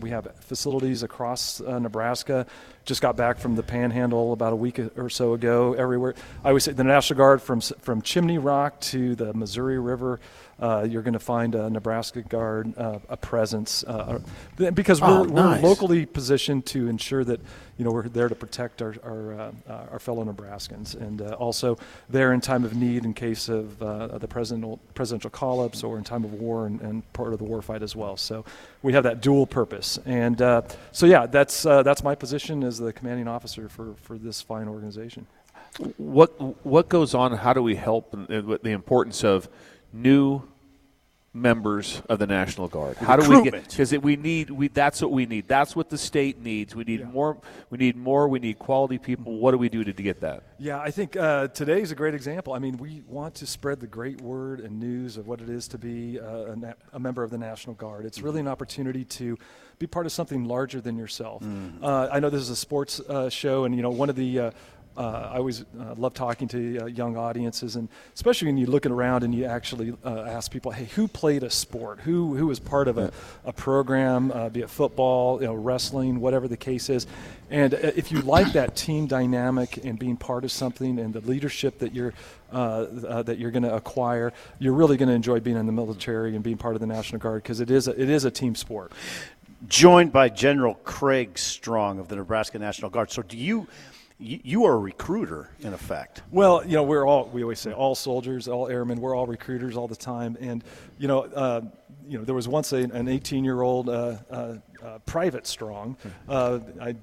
We 0.00 0.10
have 0.10 0.34
facilities 0.40 1.02
across 1.02 1.60
Nebraska. 1.60 2.46
Just 2.84 3.02
got 3.02 3.16
back 3.16 3.38
from 3.38 3.56
the 3.56 3.64
Panhandle 3.64 4.32
about 4.32 4.52
a 4.52 4.56
week 4.56 4.78
or 4.96 5.10
so 5.10 5.32
ago. 5.32 5.74
Everywhere, 5.74 6.14
I 6.44 6.48
always 6.48 6.62
say 6.62 6.72
the 6.72 6.84
National 6.84 7.16
Guard 7.16 7.42
from 7.42 7.60
from 7.60 8.00
Chimney 8.00 8.38
Rock 8.38 8.78
to 8.92 9.16
the 9.16 9.34
Missouri 9.34 9.80
River. 9.80 10.20
Uh, 10.58 10.86
you're 10.88 11.02
going 11.02 11.12
to 11.12 11.18
find 11.18 11.54
a 11.54 11.68
Nebraska 11.68 12.22
Guard 12.22 12.72
uh, 12.78 12.98
a 13.10 13.16
presence 13.16 13.84
uh, 13.84 14.18
uh, 14.58 14.70
because 14.70 15.00
we're, 15.02 15.08
Oh, 15.08 15.24
we're 15.24 15.58
locally 15.60 16.06
positioned 16.06 16.64
to 16.66 16.88
ensure 16.88 17.24
that 17.24 17.40
you 17.76 17.84
know 17.84 17.90
we're 17.90 18.08
there 18.08 18.28
to 18.28 18.34
protect 18.34 18.80
our 18.80 18.94
our, 19.04 19.34
uh, 19.34 19.52
uh, 19.68 19.86
our 19.92 19.98
fellow 19.98 20.24
Nebraskans 20.24 20.94
and 20.94 21.20
uh, 21.20 21.32
also 21.32 21.76
there 22.08 22.32
in 22.32 22.40
time 22.40 22.64
of 22.64 22.74
need 22.74 23.04
in 23.04 23.12
case 23.12 23.50
of 23.50 23.82
uh, 23.82 24.16
the 24.18 24.26
presidential 24.28 24.80
presidential 24.94 25.28
call-ups 25.30 25.82
or 25.84 25.98
in 25.98 26.04
time 26.04 26.24
of 26.24 26.32
war 26.32 26.66
and, 26.66 26.80
and 26.80 27.12
part 27.12 27.32
of 27.34 27.38
the 27.38 27.44
war 27.44 27.60
fight 27.60 27.82
as 27.82 27.94
well. 27.94 28.16
So 28.16 28.44
we 28.82 28.94
have 28.94 29.04
that 29.04 29.20
dual 29.20 29.46
purpose 29.46 29.98
and 30.06 30.40
uh, 30.40 30.62
so 30.92 31.04
yeah, 31.04 31.26
that's 31.26 31.66
uh, 31.66 31.82
that's 31.82 32.02
my 32.02 32.14
position 32.14 32.64
as 32.64 32.78
the 32.78 32.92
commanding 32.94 33.28
officer 33.28 33.68
for 33.68 33.94
for 34.02 34.16
this 34.16 34.40
fine 34.40 34.68
organization. 34.68 35.26
what 35.98 36.30
what 36.64 36.88
goes 36.88 37.14
on? 37.14 37.32
How 37.36 37.52
do 37.52 37.62
we 37.62 37.76
help? 37.76 38.14
And, 38.14 38.30
and 38.30 38.58
the 38.62 38.70
importance 38.70 39.22
of 39.22 39.48
new 39.92 40.42
members 41.36 42.00
of 42.08 42.18
the 42.18 42.26
National 42.26 42.66
Guard. 42.66 42.96
How 42.96 43.16
do 43.16 43.28
we 43.28 43.48
get? 43.48 43.68
Because 43.68 43.92
we 43.98 44.16
need 44.16 44.50
we. 44.50 44.68
That's 44.68 45.02
what 45.02 45.12
we 45.12 45.26
need. 45.26 45.46
That's 45.46 45.76
what 45.76 45.90
the 45.90 45.98
state 45.98 46.40
needs. 46.40 46.74
We 46.74 46.84
need 46.84 47.06
more. 47.12 47.36
We 47.70 47.78
need 47.78 47.96
more. 47.96 48.26
We 48.26 48.38
need 48.38 48.58
quality 48.58 48.98
people. 48.98 49.36
What 49.38 49.52
do 49.52 49.58
we 49.58 49.68
do 49.68 49.84
to, 49.84 49.92
to 49.92 50.02
get 50.02 50.20
that? 50.20 50.42
Yeah, 50.58 50.80
I 50.80 50.90
think 50.90 51.16
uh, 51.16 51.48
is 51.58 51.90
a 51.90 51.94
great 51.94 52.14
example. 52.14 52.54
I 52.54 52.58
mean, 52.58 52.78
we 52.78 53.02
want 53.06 53.34
to 53.36 53.46
spread 53.46 53.80
the 53.80 53.86
great 53.86 54.20
word 54.20 54.60
and 54.60 54.80
news 54.80 55.16
of 55.16 55.28
what 55.28 55.40
it 55.40 55.50
is 55.50 55.68
to 55.68 55.78
be 55.78 56.18
uh, 56.18 56.52
a, 56.52 56.56
na- 56.56 56.72
a 56.94 56.98
member 56.98 57.22
of 57.22 57.30
the 57.30 57.38
National 57.38 57.74
Guard. 57.74 58.06
It's 58.06 58.22
really 58.22 58.40
an 58.40 58.48
opportunity 58.48 59.04
to 59.04 59.36
be 59.78 59.86
part 59.86 60.06
of 60.06 60.12
something 60.12 60.46
larger 60.46 60.80
than 60.80 60.96
yourself. 60.96 61.44
Uh, 61.82 62.08
I 62.10 62.18
know 62.20 62.30
this 62.30 62.40
is 62.40 62.50
a 62.50 62.56
sports 62.56 62.98
uh, 63.00 63.28
show, 63.28 63.64
and 63.64 63.76
you 63.76 63.82
know, 63.82 63.90
one 63.90 64.08
of 64.08 64.16
the 64.16 64.52
uh, 64.96 65.30
I 65.32 65.36
always 65.36 65.62
uh, 65.62 65.94
love 65.96 66.14
talking 66.14 66.48
to 66.48 66.78
uh, 66.78 66.86
young 66.86 67.16
audiences, 67.16 67.76
and 67.76 67.88
especially 68.14 68.46
when 68.46 68.56
you're 68.56 68.68
looking 68.68 68.92
around 68.92 69.24
and 69.24 69.34
you 69.34 69.44
actually 69.44 69.94
uh, 70.04 70.22
ask 70.22 70.50
people, 70.50 70.72
"Hey, 70.72 70.86
who 70.94 71.06
played 71.06 71.42
a 71.42 71.50
sport? 71.50 72.00
Who 72.00 72.34
who 72.34 72.46
was 72.46 72.58
part 72.58 72.88
of 72.88 72.96
a, 72.96 73.12
a 73.44 73.52
program, 73.52 74.32
uh, 74.32 74.48
be 74.48 74.60
it 74.60 74.70
football, 74.70 75.40
you 75.40 75.46
know, 75.46 75.54
wrestling, 75.54 76.20
whatever 76.20 76.48
the 76.48 76.56
case 76.56 76.88
is?" 76.88 77.06
And 77.50 77.74
uh, 77.74 77.78
if 77.94 78.10
you 78.10 78.22
like 78.22 78.52
that 78.54 78.74
team 78.74 79.06
dynamic 79.06 79.84
and 79.84 79.98
being 79.98 80.16
part 80.16 80.44
of 80.44 80.52
something, 80.52 80.98
and 80.98 81.12
the 81.12 81.20
leadership 81.20 81.78
that 81.80 81.94
you're 81.94 82.14
that 82.52 83.36
you're 83.38 83.50
going 83.50 83.64
to 83.64 83.74
acquire, 83.74 84.32
you're 84.58 84.72
really 84.72 84.96
going 84.96 85.08
to 85.08 85.14
enjoy 85.14 85.40
being 85.40 85.56
in 85.56 85.66
the 85.66 85.72
military 85.72 86.34
and 86.34 86.42
being 86.42 86.56
part 86.56 86.74
of 86.74 86.80
the 86.80 86.86
National 86.86 87.18
Guard 87.20 87.42
because 87.42 87.60
it 87.60 87.70
is 87.70 87.88
a, 87.88 88.00
it 88.00 88.08
is 88.08 88.24
a 88.24 88.30
team 88.30 88.54
sport. 88.54 88.92
Joined 89.68 90.12
by 90.12 90.28
General 90.28 90.74
Craig 90.84 91.38
Strong 91.38 91.98
of 91.98 92.08
the 92.08 92.16
Nebraska 92.16 92.58
National 92.58 92.90
Guard. 92.90 93.10
So 93.10 93.22
do 93.22 93.36
you, 93.36 93.66
you, 94.18 94.40
you 94.42 94.64
are 94.64 94.74
a 94.74 94.78
recruiter 94.78 95.50
in 95.60 95.72
effect. 95.72 96.22
Well, 96.30 96.64
you 96.64 96.72
know, 96.72 96.82
we're 96.82 97.06
all 97.06 97.28
we 97.32 97.42
always 97.42 97.60
say 97.60 97.72
all 97.72 97.94
soldiers, 97.94 98.48
all 98.48 98.68
airmen, 98.68 99.00
we're 99.00 99.14
all 99.14 99.26
recruiters 99.26 99.76
all 99.76 99.88
the 99.88 99.96
time, 99.96 100.36
and 100.40 100.64
you 100.98 101.08
know, 101.08 101.22
uh, 101.24 101.60
you 102.08 102.18
know, 102.18 102.24
there 102.24 102.34
was 102.34 102.48
once 102.48 102.72
a, 102.72 102.76
an 102.76 103.06
18-year-old 103.06 103.88
uh, 103.88 104.16
uh, 104.30 104.54
uh, 104.82 104.98
private 105.06 105.46
strong. 105.46 105.96
Uh, 106.28 106.60
I. 106.80 106.94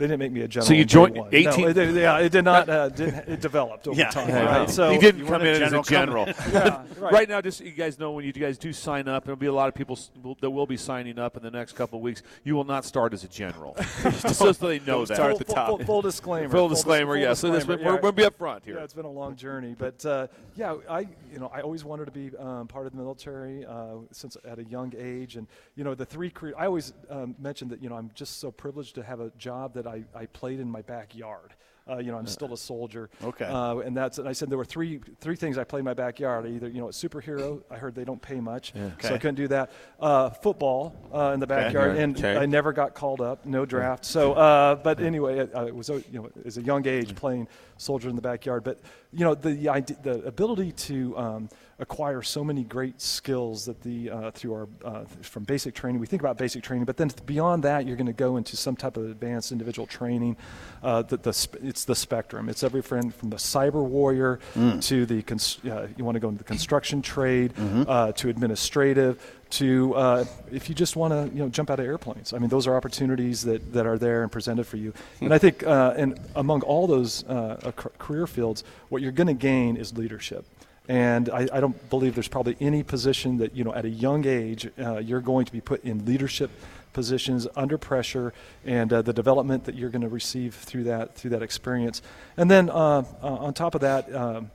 They 0.00 0.06
didn't 0.06 0.20
make 0.20 0.32
me 0.32 0.40
a 0.40 0.48
general. 0.48 0.66
So 0.66 0.72
you 0.72 0.80
on 0.80 0.86
day 0.86 0.92
joined 0.92 1.16
one. 1.18 1.28
18 1.30 1.60
No, 1.60 1.68
it, 1.68 1.72
did- 1.74 1.94
yeah, 1.94 2.18
it 2.20 2.32
did 2.32 2.44
not. 2.46 2.68
Uh, 2.70 2.88
didn't, 2.88 3.28
it 3.28 3.40
developed 3.42 3.86
over 3.86 4.00
Yeah. 4.00 4.08
time. 4.08 4.30
Yeah, 4.30 4.44
right? 4.46 4.60
wow. 4.60 4.66
So 4.66 4.90
he 4.92 4.96
didn't 4.98 5.20
you 5.20 5.26
come 5.26 5.42
in 5.42 5.62
a 5.62 5.66
as 5.66 5.72
a 5.74 5.82
general 5.82 6.24
general. 6.24 6.26
Yeah, 6.52 6.82
right. 6.98 7.12
right. 7.12 7.28
now, 7.28 7.42
just 7.42 7.58
so 7.58 7.64
you 7.64 7.72
guys 7.72 7.98
know, 7.98 8.12
when 8.12 8.24
you 8.24 8.32
guys 8.32 8.56
do 8.56 8.72
sign 8.72 9.08
up, 9.08 9.24
there'll 9.24 9.36
be 9.36 9.46
a 9.46 9.52
lot 9.52 9.68
of 9.68 9.74
people 9.74 9.98
that 10.40 10.50
will 10.50 10.66
be 10.66 10.78
signing 10.78 11.18
up 11.18 11.36
in 11.36 11.42
the 11.42 11.50
next 11.50 11.74
couple 11.74 11.98
of 11.98 12.02
weeks. 12.02 12.22
You 12.44 12.56
will 12.56 12.64
not 12.64 12.86
start 12.86 13.12
as 13.12 13.24
a 13.24 13.28
general, 13.28 13.76
just 14.02 14.36
so 14.36 14.52
they 14.52 14.78
know 14.80 15.04
that. 15.04 15.16
start 15.16 15.32
at 15.32 15.38
the 15.38 15.44
full, 15.44 15.54
top. 15.54 15.68
Full, 15.68 15.78
full 15.84 16.02
disclaimer. 16.02 16.48
Full 16.48 16.70
dis- 16.70 16.78
disclaimer, 16.78 17.14
full 17.16 17.22
yeah. 17.22 17.34
So 17.34 17.48
this 17.50 17.66
disclaimer, 17.66 17.84
we're, 17.84 17.94
we're 17.96 18.00
going 18.00 18.14
to 18.14 18.16
be 18.16 18.24
up 18.24 18.38
front 18.38 18.64
here. 18.64 18.76
Yeah, 18.78 18.84
it's 18.84 18.94
been 18.94 19.04
a 19.04 19.10
long 19.10 19.36
journey, 19.36 19.76
but 19.78 20.02
uh, 20.06 20.28
yeah, 20.56 20.76
I 20.88 21.00
you 21.30 21.38
know 21.38 21.50
I 21.54 21.60
always 21.60 21.84
wanted 21.84 22.06
to 22.06 22.10
be 22.12 22.34
um, 22.38 22.66
part 22.68 22.86
of 22.86 22.92
the 22.92 22.98
military 22.98 23.66
uh, 23.66 23.96
since 24.12 24.38
at 24.46 24.58
a 24.58 24.64
young 24.64 24.94
age, 24.96 25.36
and 25.36 25.46
you 25.76 25.84
know 25.84 25.94
the 25.94 26.06
three 26.06 26.30
career. 26.30 26.54
I 26.56 26.64
always 26.64 26.94
um, 27.10 27.34
mention 27.38 27.68
that 27.68 27.82
you 27.82 27.90
know 27.90 27.96
I'm 27.96 28.10
just 28.14 28.40
so 28.40 28.50
privileged 28.50 28.94
to 28.94 29.02
have 29.02 29.20
a 29.20 29.30
job 29.38 29.74
that 29.74 29.86
I, 29.90 30.04
I 30.14 30.26
played 30.26 30.60
in 30.60 30.70
my 30.70 30.82
backyard. 30.82 31.52
Uh, 31.90 31.96
you 31.98 32.12
know, 32.12 32.18
I'm 32.18 32.26
still 32.26 32.52
a 32.52 32.56
soldier. 32.56 33.10
Okay. 33.24 33.46
Uh, 33.46 33.78
and 33.78 33.96
that's 33.96 34.18
and 34.18 34.28
I 34.28 34.32
said 34.32 34.48
there 34.48 34.58
were 34.58 34.64
three 34.64 35.00
three 35.18 35.34
things 35.34 35.58
I 35.58 35.64
played 35.64 35.80
in 35.80 35.84
my 35.86 35.94
backyard. 35.94 36.46
Either 36.46 36.68
you 36.68 36.80
know, 36.80 36.88
a 36.88 36.92
superhero. 36.92 37.62
I 37.68 37.78
heard 37.78 37.96
they 37.96 38.04
don't 38.04 38.20
pay 38.22 38.38
much, 38.38 38.72
so 39.00 39.14
I 39.14 39.18
couldn't 39.18 39.34
do 39.36 39.48
that. 39.48 39.72
Uh, 39.98 40.30
football 40.30 40.94
uh, 41.12 41.32
in 41.34 41.40
the 41.40 41.48
backyard, 41.48 41.96
Yeah. 41.96 42.02
and 42.02 42.16
Okay. 42.16 42.36
I 42.36 42.46
never 42.46 42.72
got 42.72 42.94
called 42.94 43.20
up. 43.20 43.44
No 43.44 43.64
draft. 43.64 44.04
So, 44.04 44.34
uh, 44.34 44.76
but 44.76 45.00
anyway, 45.00 45.48
I, 45.52 45.62
I 45.62 45.70
was 45.72 45.90
uh, 45.90 45.94
you 46.12 46.20
know 46.22 46.30
as 46.44 46.58
a 46.58 46.62
young 46.62 46.86
age 46.86 47.16
playing 47.16 47.48
soldier 47.76 48.08
in 48.08 48.14
the 48.14 48.22
backyard. 48.22 48.62
But 48.62 48.78
you 49.12 49.24
know 49.24 49.34
the 49.34 49.68
idea, 49.68 49.96
the 50.02 50.22
ability 50.26 50.72
to 50.72 51.18
um, 51.18 51.48
acquire 51.80 52.22
so 52.22 52.44
many 52.44 52.62
great 52.62 53.00
skills 53.00 53.64
that 53.64 53.80
the 53.82 54.10
uh, 54.10 54.30
through 54.32 54.52
our 54.52 54.68
uh, 54.84 55.04
from 55.22 55.44
basic 55.44 55.74
training. 55.74 56.00
We 56.00 56.06
think 56.06 56.22
about 56.22 56.36
basic 56.38 56.62
training, 56.62 56.84
but 56.84 56.96
then 56.96 57.10
beyond 57.26 57.64
that, 57.64 57.86
you're 57.86 57.96
going 57.96 58.06
to 58.06 58.12
go 58.12 58.36
into 58.36 58.56
some 58.56 58.76
type 58.76 58.96
of 58.96 59.10
advanced 59.10 59.50
individual 59.50 59.86
training. 59.86 60.36
Uh, 60.82 61.02
the, 61.02 61.16
the 61.16 61.32
sp- 61.32 61.58
it's 61.62 61.84
the 61.84 61.94
spectrum. 61.94 62.48
It's 62.48 62.62
every 62.62 62.82
friend 62.82 63.14
from 63.14 63.30
the 63.30 63.36
cyber 63.36 63.82
warrior 63.84 64.38
Mm. 64.54 64.82
to 64.88 65.06
the 65.06 65.22
cons- 65.22 65.58
uh, 65.64 65.88
you 65.96 66.04
want 66.04 66.16
to 66.16 66.20
go 66.20 66.28
into 66.28 66.38
the 66.38 66.44
construction 66.44 67.02
trade 67.02 67.52
Mm-hmm. 67.54 67.82
uh, 67.88 68.12
to 68.12 68.28
administrative 68.28 69.18
to 69.50 69.94
uh, 69.94 70.24
if 70.52 70.68
you 70.68 70.74
just 70.74 70.94
want 70.96 71.12
to 71.12 71.34
you 71.34 71.42
know 71.42 71.48
jump 71.48 71.70
out 71.70 71.80
of 71.80 71.86
airplanes. 71.86 72.32
I 72.32 72.38
mean, 72.38 72.48
those 72.50 72.66
are 72.66 72.76
opportunities 72.76 73.42
that, 73.42 73.72
that 73.72 73.86
are 73.86 73.98
there 73.98 74.22
and 74.22 74.30
presented 74.30 74.66
for 74.66 74.76
you. 74.76 74.92
and 75.20 75.32
I 75.34 75.38
think 75.38 75.64
uh, 75.64 75.94
and 75.96 76.18
among 76.36 76.62
all 76.62 76.86
those 76.86 77.24
uh, 77.24 77.72
career 77.98 78.26
fields, 78.26 78.64
what 78.90 79.02
you're 79.02 79.12
going 79.12 79.26
to 79.26 79.32
gain 79.34 79.76
is 79.76 79.96
leadership. 79.96 80.44
And 80.90 81.28
I, 81.28 81.46
I 81.52 81.60
don't 81.60 81.88
believe 81.88 82.16
there's 82.16 82.26
probably 82.26 82.56
any 82.58 82.82
position 82.82 83.36
that, 83.36 83.54
you 83.54 83.62
know, 83.62 83.72
at 83.72 83.84
a 83.84 83.88
young 83.88 84.26
age, 84.26 84.68
uh, 84.76 84.98
you're 84.98 85.20
going 85.20 85.46
to 85.46 85.52
be 85.52 85.60
put 85.60 85.84
in 85.84 86.04
leadership 86.04 86.50
positions 86.92 87.46
under 87.54 87.78
pressure 87.78 88.32
and 88.66 88.92
uh, 88.92 89.00
the 89.00 89.12
development 89.12 89.66
that 89.66 89.76
you're 89.76 89.90
going 89.90 90.02
to 90.02 90.08
receive 90.08 90.56
through 90.56 90.82
that, 90.82 91.14
through 91.14 91.30
that 91.30 91.44
experience. 91.44 92.02
And 92.36 92.50
then 92.50 92.68
uh, 92.68 93.04
uh, 93.22 93.26
on 93.46 93.54
top 93.54 93.76
of 93.76 93.82
that, 93.82 94.12
um, 94.12 94.50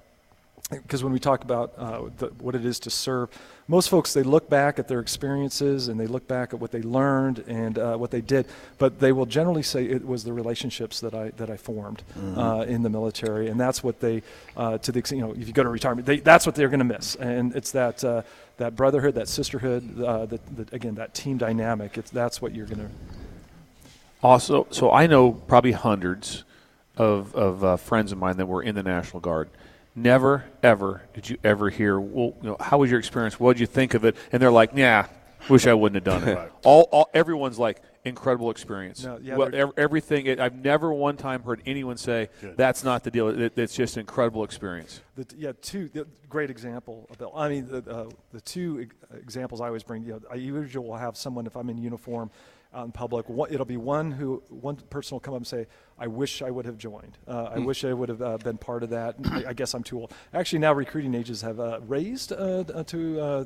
because 0.70 1.04
when 1.04 1.14
we 1.14 1.20
talk 1.20 1.44
about 1.44 1.74
uh, 1.78 2.02
the, 2.18 2.28
what 2.40 2.56
it 2.56 2.66
is 2.66 2.80
to 2.80 2.90
serve, 2.90 3.30
most 3.68 3.90
folks 3.90 4.14
they 4.14 4.24
look 4.24 4.50
back 4.50 4.80
at 4.80 4.88
their 4.88 5.00
experiences 5.00 5.88
and 5.88 6.00
they 6.00 6.08
look 6.08 6.28
back 6.28 6.54
at 6.54 6.60
what 6.60 6.72
they 6.72 6.82
learned 6.82 7.44
and 7.48 7.78
uh, 7.78 7.96
what 7.96 8.10
they 8.10 8.22
did, 8.22 8.48
but 8.78 9.00
they 9.00 9.12
will 9.12 9.26
generally 9.26 9.62
say 9.62 9.86
it 9.86 10.06
was 10.06 10.24
the 10.24 10.34
relationships 10.34 11.00
that 11.02 11.14
I 11.14 11.30
that 11.38 11.50
I 11.50 11.58
formed 11.58 12.02
uh, 12.36 12.66
in 12.68 12.82
the 12.82 12.90
military, 12.90 13.48
and 13.48 13.60
that's 13.60 13.84
what 13.84 14.00
they, 14.00 14.24
uh, 14.58 14.78
to 14.80 14.92
the 14.92 15.00
extent 15.00 15.20
you 15.20 15.28
know, 15.28 15.34
if 15.34 15.48
you 15.48 15.54
go 15.54 15.64
to 15.64 15.70
retirement, 15.70 16.08
they, 16.08 16.20
that's 16.20 16.46
what 16.46 16.56
they're 16.56 16.70
going 16.70 16.80
to 16.80 16.86
miss, 16.86 17.16
and 17.16 17.56
it's 17.56 17.72
that 17.72 18.04
uh, 18.04 18.24
that 18.58 18.76
brotherhood, 18.76 19.16
that 19.16 19.28
sisterhood, 19.28 20.02
uh, 20.02 20.26
that, 20.26 20.58
that 20.58 20.74
again 20.74 20.96
that 20.96 21.14
team 21.14 21.38
dynamic. 21.38 21.98
It's 21.98 22.10
that's 22.10 22.42
what 22.42 22.56
you're 22.56 22.68
going 22.68 22.80
to. 22.80 22.90
Also, 24.24 24.66
so 24.72 24.92
I 24.92 25.06
know 25.06 25.34
probably 25.34 25.74
hundreds 25.74 26.44
of, 26.98 27.36
of 27.36 27.64
uh, 27.64 27.78
friends 27.78 28.12
of 28.12 28.18
mine 28.18 28.38
that 28.38 28.48
were 28.48 28.64
in 28.64 28.74
the 28.74 28.82
National 28.82 29.20
Guard. 29.20 29.50
Never, 29.96 30.44
ever 30.62 31.02
did 31.14 31.30
you 31.30 31.38
ever 31.44 31.70
hear, 31.70 32.00
well, 32.00 32.34
you 32.42 32.50
know, 32.50 32.58
how 32.60 32.80
was 32.80 32.92
your 32.92 33.00
experience? 33.00 33.40
What 33.40 33.54
did 33.54 33.62
you 33.62 33.68
think 33.68 33.94
of 33.94 34.04
it? 34.04 34.18
And 34.32 34.42
they're 34.42 34.52
like, 34.52 34.72
yeah, 34.76 35.08
wish 35.50 35.68
I 35.68 35.74
wouldn't 35.74 36.06
have 36.06 36.22
done 36.22 36.28
it. 36.28 36.52
all, 36.64 36.90
all, 36.92 37.10
everyone's 37.14 37.58
like, 37.58 37.82
incredible 38.04 38.52
experience. 38.52 39.04
No, 39.04 39.18
yeah, 39.22 39.36
well, 39.36 39.50
ev- 39.54 39.72
everything. 39.78 40.28
It, 40.28 40.40
I've 40.40 40.54
never 40.54 40.94
one 40.94 41.18
time 41.18 41.44
heard 41.44 41.62
anyone 41.66 41.98
say 41.98 42.30
that's 42.42 42.84
not 42.84 43.04
the 43.04 43.12
deal. 43.12 43.30
It, 43.30 43.58
it's 43.58 43.76
just 43.76 43.98
an 43.98 44.02
incredible 44.02 44.44
experience. 44.44 45.02
The, 45.16 45.26
yeah, 45.36 45.52
two 45.62 45.90
the, 45.90 46.06
great 46.30 46.50
example. 46.50 47.10
Of 47.10 47.32
I 47.36 47.50
mean, 47.50 47.68
the, 47.68 47.78
uh, 47.90 48.10
the 48.32 48.42
two 48.42 48.82
ex- 48.82 48.96
examples 49.20 49.60
I 49.60 49.68
always 49.68 49.84
bring. 49.84 50.04
You 50.04 50.14
know, 50.14 50.22
I 50.32 50.36
usually 50.36 50.86
will 50.86 50.98
have 50.98 51.18
someone 51.18 51.48
if 51.48 51.58
I'm 51.58 51.70
in 51.70 51.78
uniform 51.78 52.30
out 52.76 52.86
in 52.86 52.92
public. 52.92 53.30
One, 53.30 53.52
it'll 53.52 53.66
be 53.66 53.78
one 53.78 54.12
who 54.12 54.44
one 54.50 54.76
person 54.76 55.16
will 55.16 55.20
come 55.20 55.34
up 55.34 55.40
and 55.40 55.48
say, 55.48 55.68
"I 55.98 56.08
wish 56.08 56.42
I 56.42 56.52
would 56.52 56.66
have 56.66 56.78
joined. 56.78 57.18
Uh, 57.28 57.52
I 57.56 57.60
wish 57.60 57.84
I 57.86 57.94
would 57.94 58.10
have 58.10 58.22
uh, 58.22 58.38
been 58.38 58.58
part 58.58 58.84
of 58.84 58.90
that. 58.90 59.16
I, 59.26 59.46
I 59.48 59.54
guess 59.54 59.74
I'm 59.74 59.84
too 59.84 60.00
old." 60.02 60.14
Actually, 60.34 60.60
now 60.60 60.74
recruiting 60.74 61.16
ages 61.16 61.42
have 61.42 61.60
uh, 61.60 61.80
raised 61.88 62.32
uh, 62.32 62.64
uh, 62.74 62.84
to. 62.84 63.20
Uh, 63.20 63.46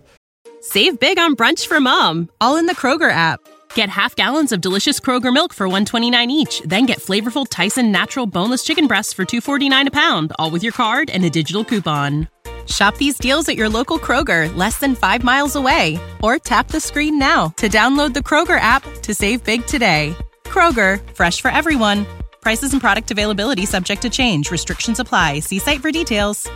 Save 0.61 0.99
big 0.99 1.17
on 1.19 1.35
brunch 1.35 1.67
for 1.67 1.79
mom, 1.79 2.29
all 2.41 2.57
in 2.57 2.65
the 2.65 2.75
Kroger 2.75 3.11
app. 3.11 3.39
Get 3.75 3.87
half 3.89 4.15
gallons 4.15 4.51
of 4.51 4.61
delicious 4.61 4.99
Kroger 4.99 5.33
milk 5.33 5.53
for 5.53 5.67
129 5.67 6.31
each, 6.31 6.61
then 6.65 6.85
get 6.85 6.99
flavorful 6.99 7.47
Tyson 7.49 7.91
natural 7.91 8.25
boneless 8.25 8.63
chicken 8.63 8.87
breasts 8.87 9.13
for 9.13 9.25
249 9.25 9.87
a 9.87 9.91
pound, 9.91 10.33
all 10.37 10.51
with 10.51 10.63
your 10.63 10.73
card 10.73 11.09
and 11.09 11.23
a 11.23 11.29
digital 11.29 11.63
coupon. 11.63 12.27
Shop 12.69 12.95
these 12.97 13.17
deals 13.17 13.47
at 13.49 13.55
your 13.55 13.69
local 13.69 13.97
Kroger, 13.97 14.53
less 14.55 14.79
than 14.79 14.95
5 14.95 15.23
miles 15.23 15.55
away, 15.55 15.99
or 16.21 16.37
tap 16.37 16.67
the 16.67 16.79
screen 16.79 17.17
now 17.17 17.49
to 17.57 17.69
download 17.69 18.13
the 18.13 18.19
Kroger 18.19 18.59
app 18.59 18.83
to 19.03 19.13
save 19.13 19.43
big 19.43 19.65
today. 19.65 20.15
Kroger, 20.43 20.99
fresh 21.15 21.39
for 21.39 21.51
everyone. 21.51 22.05
Prices 22.41 22.73
and 22.73 22.81
product 22.81 23.11
availability 23.11 23.65
subject 23.65 24.01
to 24.01 24.09
change. 24.09 24.51
Restrictions 24.51 24.99
apply. 24.99 25.39
See 25.39 25.59
site 25.59 25.81
for 25.81 25.91
details. 25.91 26.49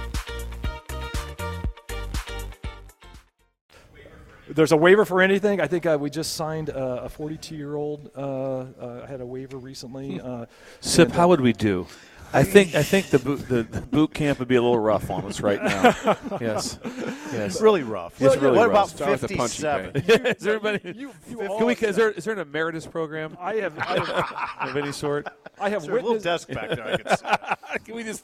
there's 4.54 4.72
a 4.72 4.78
waiver 4.78 5.06
for 5.06 5.22
anything. 5.22 5.60
I 5.60 5.68
think 5.68 5.86
uh, 5.86 5.98
we 6.00 6.10
just 6.10 6.36
signed 6.36 6.70
uh, 6.70 7.02
a 7.04 7.10
42 7.10 7.56
year 7.56 7.76
old. 7.76 8.12
Uh, 8.16 8.22
uh, 8.22 9.08
had 9.08 9.22
a 9.22 9.26
waiver 9.26 9.58
recently. 9.58 10.20
Uh, 10.20 10.46
Sip, 10.80 11.08
and, 11.08 11.14
uh, 11.16 11.18
how 11.20 11.28
would 11.30 11.42
we 11.42 11.54
do? 11.54 11.88
I 12.34 12.44
think 12.44 12.76
I 12.76 12.84
think 12.84 13.08
the 13.08 13.20
boot, 13.20 13.48
the 13.48 13.64
boot 13.64 14.14
camp 14.14 14.40
would 14.40 14.48
be 14.48 14.56
a 14.56 14.62
little 14.62 14.80
rough 14.80 15.10
on 15.12 15.26
us 15.26 15.40
right 15.42 15.62
now. 15.62 16.18
yes, 16.42 16.80
yes. 17.32 17.62
really 17.62 17.84
rough. 17.84 18.20
It's 18.22 18.36
really 18.38 18.58
what 18.58 18.70
rough. 18.70 18.96
about 18.96 18.98
Start 18.98 19.22
with 19.22 19.30
the 19.30 19.36
punchy 19.38 19.62
57? 19.64 20.26
is 20.36 20.38
there 20.44 20.54
anybody? 20.54 21.00
You- 21.00 21.12
you 21.30 21.38
can 21.38 21.66
we, 21.66 21.74
is 21.76 21.96
there 21.96 22.12
is 22.12 22.24
there 22.26 22.34
an 22.34 22.40
emeritus 22.40 22.86
program 22.88 23.38
I 23.40 23.56
have, 23.56 23.78
I 23.80 24.00
have, 24.04 24.70
of 24.70 24.78
any 24.78 24.92
sort? 24.92 25.28
I 25.60 25.70
have 25.70 25.82
Is 25.84 25.88
there 25.88 25.98
a 25.98 26.02
little 26.02 26.14
witnessed. 26.14 26.48
desk 26.48 26.50
back 26.50 26.70
there 26.70 26.86
I 26.88 26.98
could 26.98 27.10
sit? 27.20 27.84
Can 27.86 27.96
we 27.96 28.04
just? 28.04 28.24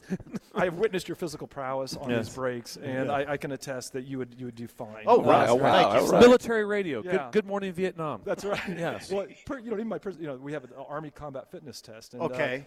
I 0.55 0.65
have 0.65 0.75
witnessed 0.75 1.07
your 1.07 1.15
physical 1.15 1.47
prowess 1.47 1.95
on 1.95 2.09
Yes. 2.09 2.27
these 2.27 2.35
breaks, 2.35 2.77
and 2.77 3.11
I, 3.11 3.33
I 3.33 3.37
can 3.37 3.51
attest 3.51 3.93
that 3.93 4.05
you 4.05 4.17
would 4.19 4.35
you 4.37 4.45
would 4.45 4.55
do 4.55 4.67
fine. 4.67 5.03
Oh, 5.07 5.21
Uh, 5.21 5.23
right. 5.23 5.49
Oh, 5.49 5.55
wow. 5.55 5.91
Thank 5.93 6.05
you, 6.07 6.11
right. 6.11 6.21
Military 6.21 6.65
radio. 6.65 7.01
Yeah. 7.03 7.11
Good, 7.11 7.31
good 7.31 7.45
morning, 7.45 7.71
Vietnam. 7.73 8.21
That's 8.25 8.43
right. 8.45 8.59
Yes. 8.67 9.11
Well, 9.11 9.25
per, 9.45 9.59
you 9.59 9.69
know, 9.71 9.75
even 9.77 9.87
my 9.87 9.97
pers- 9.97 10.17
you 10.19 10.27
know, 10.27 10.35
we 10.35 10.53
have 10.53 10.63
an 10.63 10.71
Army 10.87 11.09
combat 11.11 11.49
fitness 11.51 11.81
test. 11.81 12.13
And, 12.13 12.21
uh, 12.21 12.25
Okay. 12.25 12.65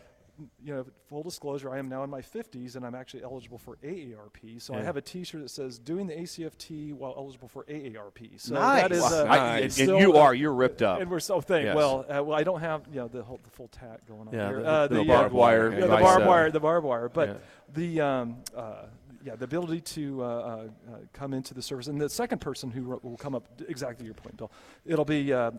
You 0.63 0.75
know, 0.75 0.85
full 1.09 1.23
disclosure, 1.23 1.71
I 1.73 1.79
am 1.79 1.89
now 1.89 2.03
in 2.05 2.11
my 2.11 2.21
50s 2.21 2.77
and 2.77 2.85
I'm 2.85 2.95
actually 2.95 3.23
eligible 3.23 3.59
for 3.59 3.77
AARP. 3.83 4.61
So 4.61 4.75
I 4.75 4.83
have 4.83 4.97
a 4.97 5.01
T-shirt 5.01 5.43
that 5.43 5.49
says 5.49 5.79
"Doing 5.79 6.07
the 6.07 6.15
ACFT 6.15 6.93
while 6.95 7.15
eligible 7.17 7.49
for 7.49 7.65
AARP." 7.65 8.41
So 8.41 8.55
Nice. 8.55 8.83
that 8.83 8.93
is, 8.93 9.03
uh, 9.03 9.25
I- 9.29 9.37
Nice. 9.37 9.63
and, 9.63 9.73
still, 9.73 9.97
and 9.97 10.01
you 10.01 10.17
uh, 10.17 10.21
are. 10.21 10.35
You're 10.35 10.53
ripped 10.55 10.83
up. 10.83 11.01
And 11.01 11.11
we're 11.11 11.21
so 11.21 11.41
thank. 11.41 11.65
Yes. 11.67 11.77
Well, 11.77 12.05
uh, 12.09 12.23
well, 12.23 12.39
I 12.39 12.43
don't 12.43 12.61
have 12.61 12.83
you 12.91 12.97
know 13.01 13.09
the 13.09 13.23
whole 13.23 13.41
the 13.43 13.51
full 13.51 13.69
tack 13.69 14.07
going 14.07 14.29
on 14.29 14.35
Yeah, 14.35 14.49
here. 14.49 14.61
the- 14.63 14.67
uh, 14.69 14.87
the 14.89 15.01
uh, 15.01 15.05
barbed 15.05 15.35
wire 15.35 15.73
yeah, 15.73 15.81
the 15.81 15.87
barbed 15.89 16.27
wire, 16.27 16.51
the 16.51 16.61
barbed 16.61 16.87
wire. 16.87 17.09
But 17.09 17.29
Yeah. 17.29 17.35
the 17.75 18.01
um, 18.01 18.37
uh, 18.57 18.87
yeah, 19.25 19.37
the 19.37 19.45
ability 19.45 19.81
to 19.83 20.23
uh, 20.23 20.27
uh, 20.27 20.31
uh, 20.31 20.97
come 21.13 21.33
into 21.33 21.55
the 21.55 21.63
service, 21.63 21.87
and 21.87 22.01
the 22.01 22.09
second 22.09 22.41
person 22.41 22.71
who 22.73 22.83
ro- 22.83 23.01
will 23.05 23.17
come 23.17 23.35
up 23.37 23.47
exactly 23.69 24.05
your 24.05 24.15
point, 24.15 24.37
Bill. 24.37 24.51
It'll 24.85 25.05
be. 25.05 25.33
Uh, 25.33 25.53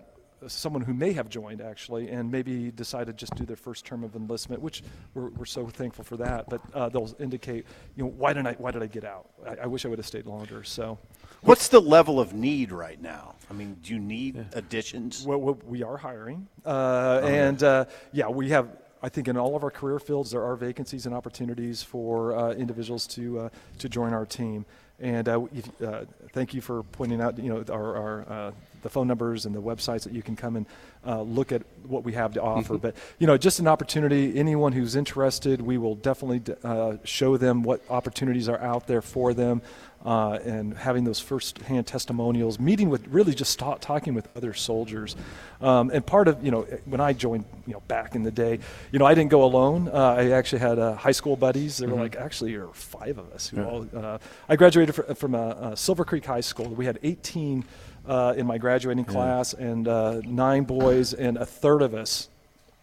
Someone 0.48 0.82
who 0.82 0.94
may 0.94 1.14
have 1.14 1.30
joined 1.30 1.62
actually, 1.62 2.10
and 2.10 2.32
maybe 2.32 2.72
decided 2.72 3.18
just 3.18 3.36
do 3.36 3.46
their 3.46 3.56
first 3.56 3.86
term 3.86 4.04
of 4.04 4.16
enlistment, 4.16 4.62
which 4.62 4.84
we're, 5.14 5.30
we're 5.30 5.46
so 5.46 5.68
thankful 5.68 6.04
for 6.04 6.18
that. 6.18 6.50
But 6.50 6.62
uh, 6.74 6.90
they'll 6.90 7.14
indicate, 7.20 7.66
you 7.96 8.04
know, 8.04 8.10
why 8.10 8.34
didn't 8.34 8.48
I? 8.48 8.54
Why 8.54 8.72
did 8.72 8.84
I 8.84 8.88
get 8.88 9.04
out? 9.04 9.30
I, 9.48 9.64
I 9.64 9.66
wish 9.68 9.86
I 9.86 9.90
would 9.90 10.00
have 10.00 10.08
stayed 10.08 10.26
longer. 10.26 10.64
So, 10.64 10.98
What's 11.44 11.68
the 11.68 11.82
level 11.82 12.22
of 12.22 12.34
need 12.34 12.72
right 12.72 13.02
now? 13.02 13.36
I 13.50 13.54
mean, 13.54 13.76
do 13.84 13.94
you 13.94 14.00
need 14.00 14.46
additions? 14.54 15.26
Well, 15.26 15.40
well, 15.40 15.60
we 15.68 15.84
are 15.84 15.98
hiring, 15.98 16.48
uh, 16.66 17.20
and 17.24 17.62
uh, 17.62 17.86
yeah, 18.14 18.30
we 18.30 18.50
have. 18.50 18.70
I 19.02 19.10
think 19.10 19.28
in 19.28 19.36
all 19.36 19.58
of 19.58 19.66
our 19.66 19.72
career 19.72 20.00
fields 20.00 20.32
there 20.32 20.44
are 20.44 20.56
vacancies 20.56 21.06
and 21.06 21.14
opportunities 21.14 21.84
for 21.84 22.34
uh, 22.38 22.54
individuals 22.54 23.06
to 23.08 23.40
uh, 23.40 23.50
to 23.80 23.90
join 23.90 24.14
our 24.14 24.26
team. 24.26 24.66
And 25.00 25.28
uh, 25.28 25.42
if, 25.54 25.82
uh, 25.82 26.06
thank 26.32 26.54
you 26.54 26.62
for 26.62 26.84
pointing 26.84 27.20
out, 27.20 27.38
you 27.38 27.50
know, 27.50 27.66
our, 27.70 27.98
our 27.98 28.22
uh, 28.30 28.52
the 28.84 28.90
phone 28.90 29.08
numbers 29.08 29.46
and 29.46 29.56
the 29.56 29.62
websites 29.62 30.04
that 30.04 30.14
you 30.14 30.22
can 30.22 30.36
come 30.36 30.56
and 30.56 30.66
uh, 31.06 31.22
look 31.22 31.52
at 31.52 31.64
what 31.88 32.04
we 32.04 32.14
have 32.14 32.34
to 32.34 32.42
offer. 32.42 32.78
But 32.78 32.96
you 33.20 33.28
know, 33.28 33.38
just 33.38 33.60
an 33.60 33.68
opportunity. 33.68 34.38
Anyone 34.38 34.72
who's 34.74 34.96
interested, 34.96 35.62
we 35.62 35.78
will 35.78 35.96
definitely 35.96 36.54
uh, 36.64 36.98
show 37.04 37.38
them 37.38 37.64
what 37.64 37.82
opportunities 37.90 38.48
are 38.48 38.60
out 38.60 38.88
there 38.88 39.02
for 39.02 39.34
them. 39.34 39.62
Uh, 40.06 40.38
and 40.44 40.74
having 40.78 41.06
those 41.06 41.22
first-hand 41.22 41.88
testimonials, 41.88 42.60
meeting 42.60 42.90
with 42.90 43.08
really 43.08 43.34
just 43.34 43.58
ta- 43.58 43.76
talking 43.76 44.14
with 44.14 44.28
other 44.36 44.54
soldiers, 44.54 45.16
um, 45.62 45.90
and 45.92 46.06
part 46.06 46.28
of 46.28 46.44
you 46.44 46.52
know 46.52 46.64
when 46.84 47.00
I 47.00 47.14
joined 47.14 47.46
you 47.66 47.72
know 47.72 47.80
back 47.88 48.14
in 48.14 48.24
the 48.24 48.32
day, 48.32 48.60
you 48.92 49.00
know 49.00 49.06
I 49.06 49.14
didn't 49.14 49.32
go 49.32 49.46
alone. 49.46 49.88
Uh, 49.88 50.16
I 50.18 50.32
actually 50.32 50.60
had 50.60 50.78
uh, 50.78 50.96
high 50.96 51.14
school 51.14 51.38
buddies. 51.38 51.78
There 51.78 51.88
were 51.88 51.96
like 52.02 52.18
actually 52.18 52.52
there 52.52 52.68
were 52.68 52.74
five 52.74 53.18
of 53.18 53.32
us. 53.32 53.48
Who 53.48 53.64
all, 53.64 53.88
uh, 53.96 54.18
I 54.50 54.58
graduated 54.58 54.94
fr- 54.94 55.14
from 55.14 55.76
Silver 55.78 56.04
Creek 56.04 56.26
High 56.26 56.42
School. 56.42 56.68
We 56.68 56.86
had 56.86 57.00
18 57.02 57.64
uh, 58.08 58.34
in 58.38 58.46
my 58.46 58.58
graduating 58.58 59.06
class, 59.06 59.54
and 59.54 59.88
uh, 59.88 60.22
nine 60.26 60.64
boys, 60.64 61.14
and 61.14 61.38
a 61.38 61.46
third 61.46 61.82
of 61.82 61.94
us 61.94 62.30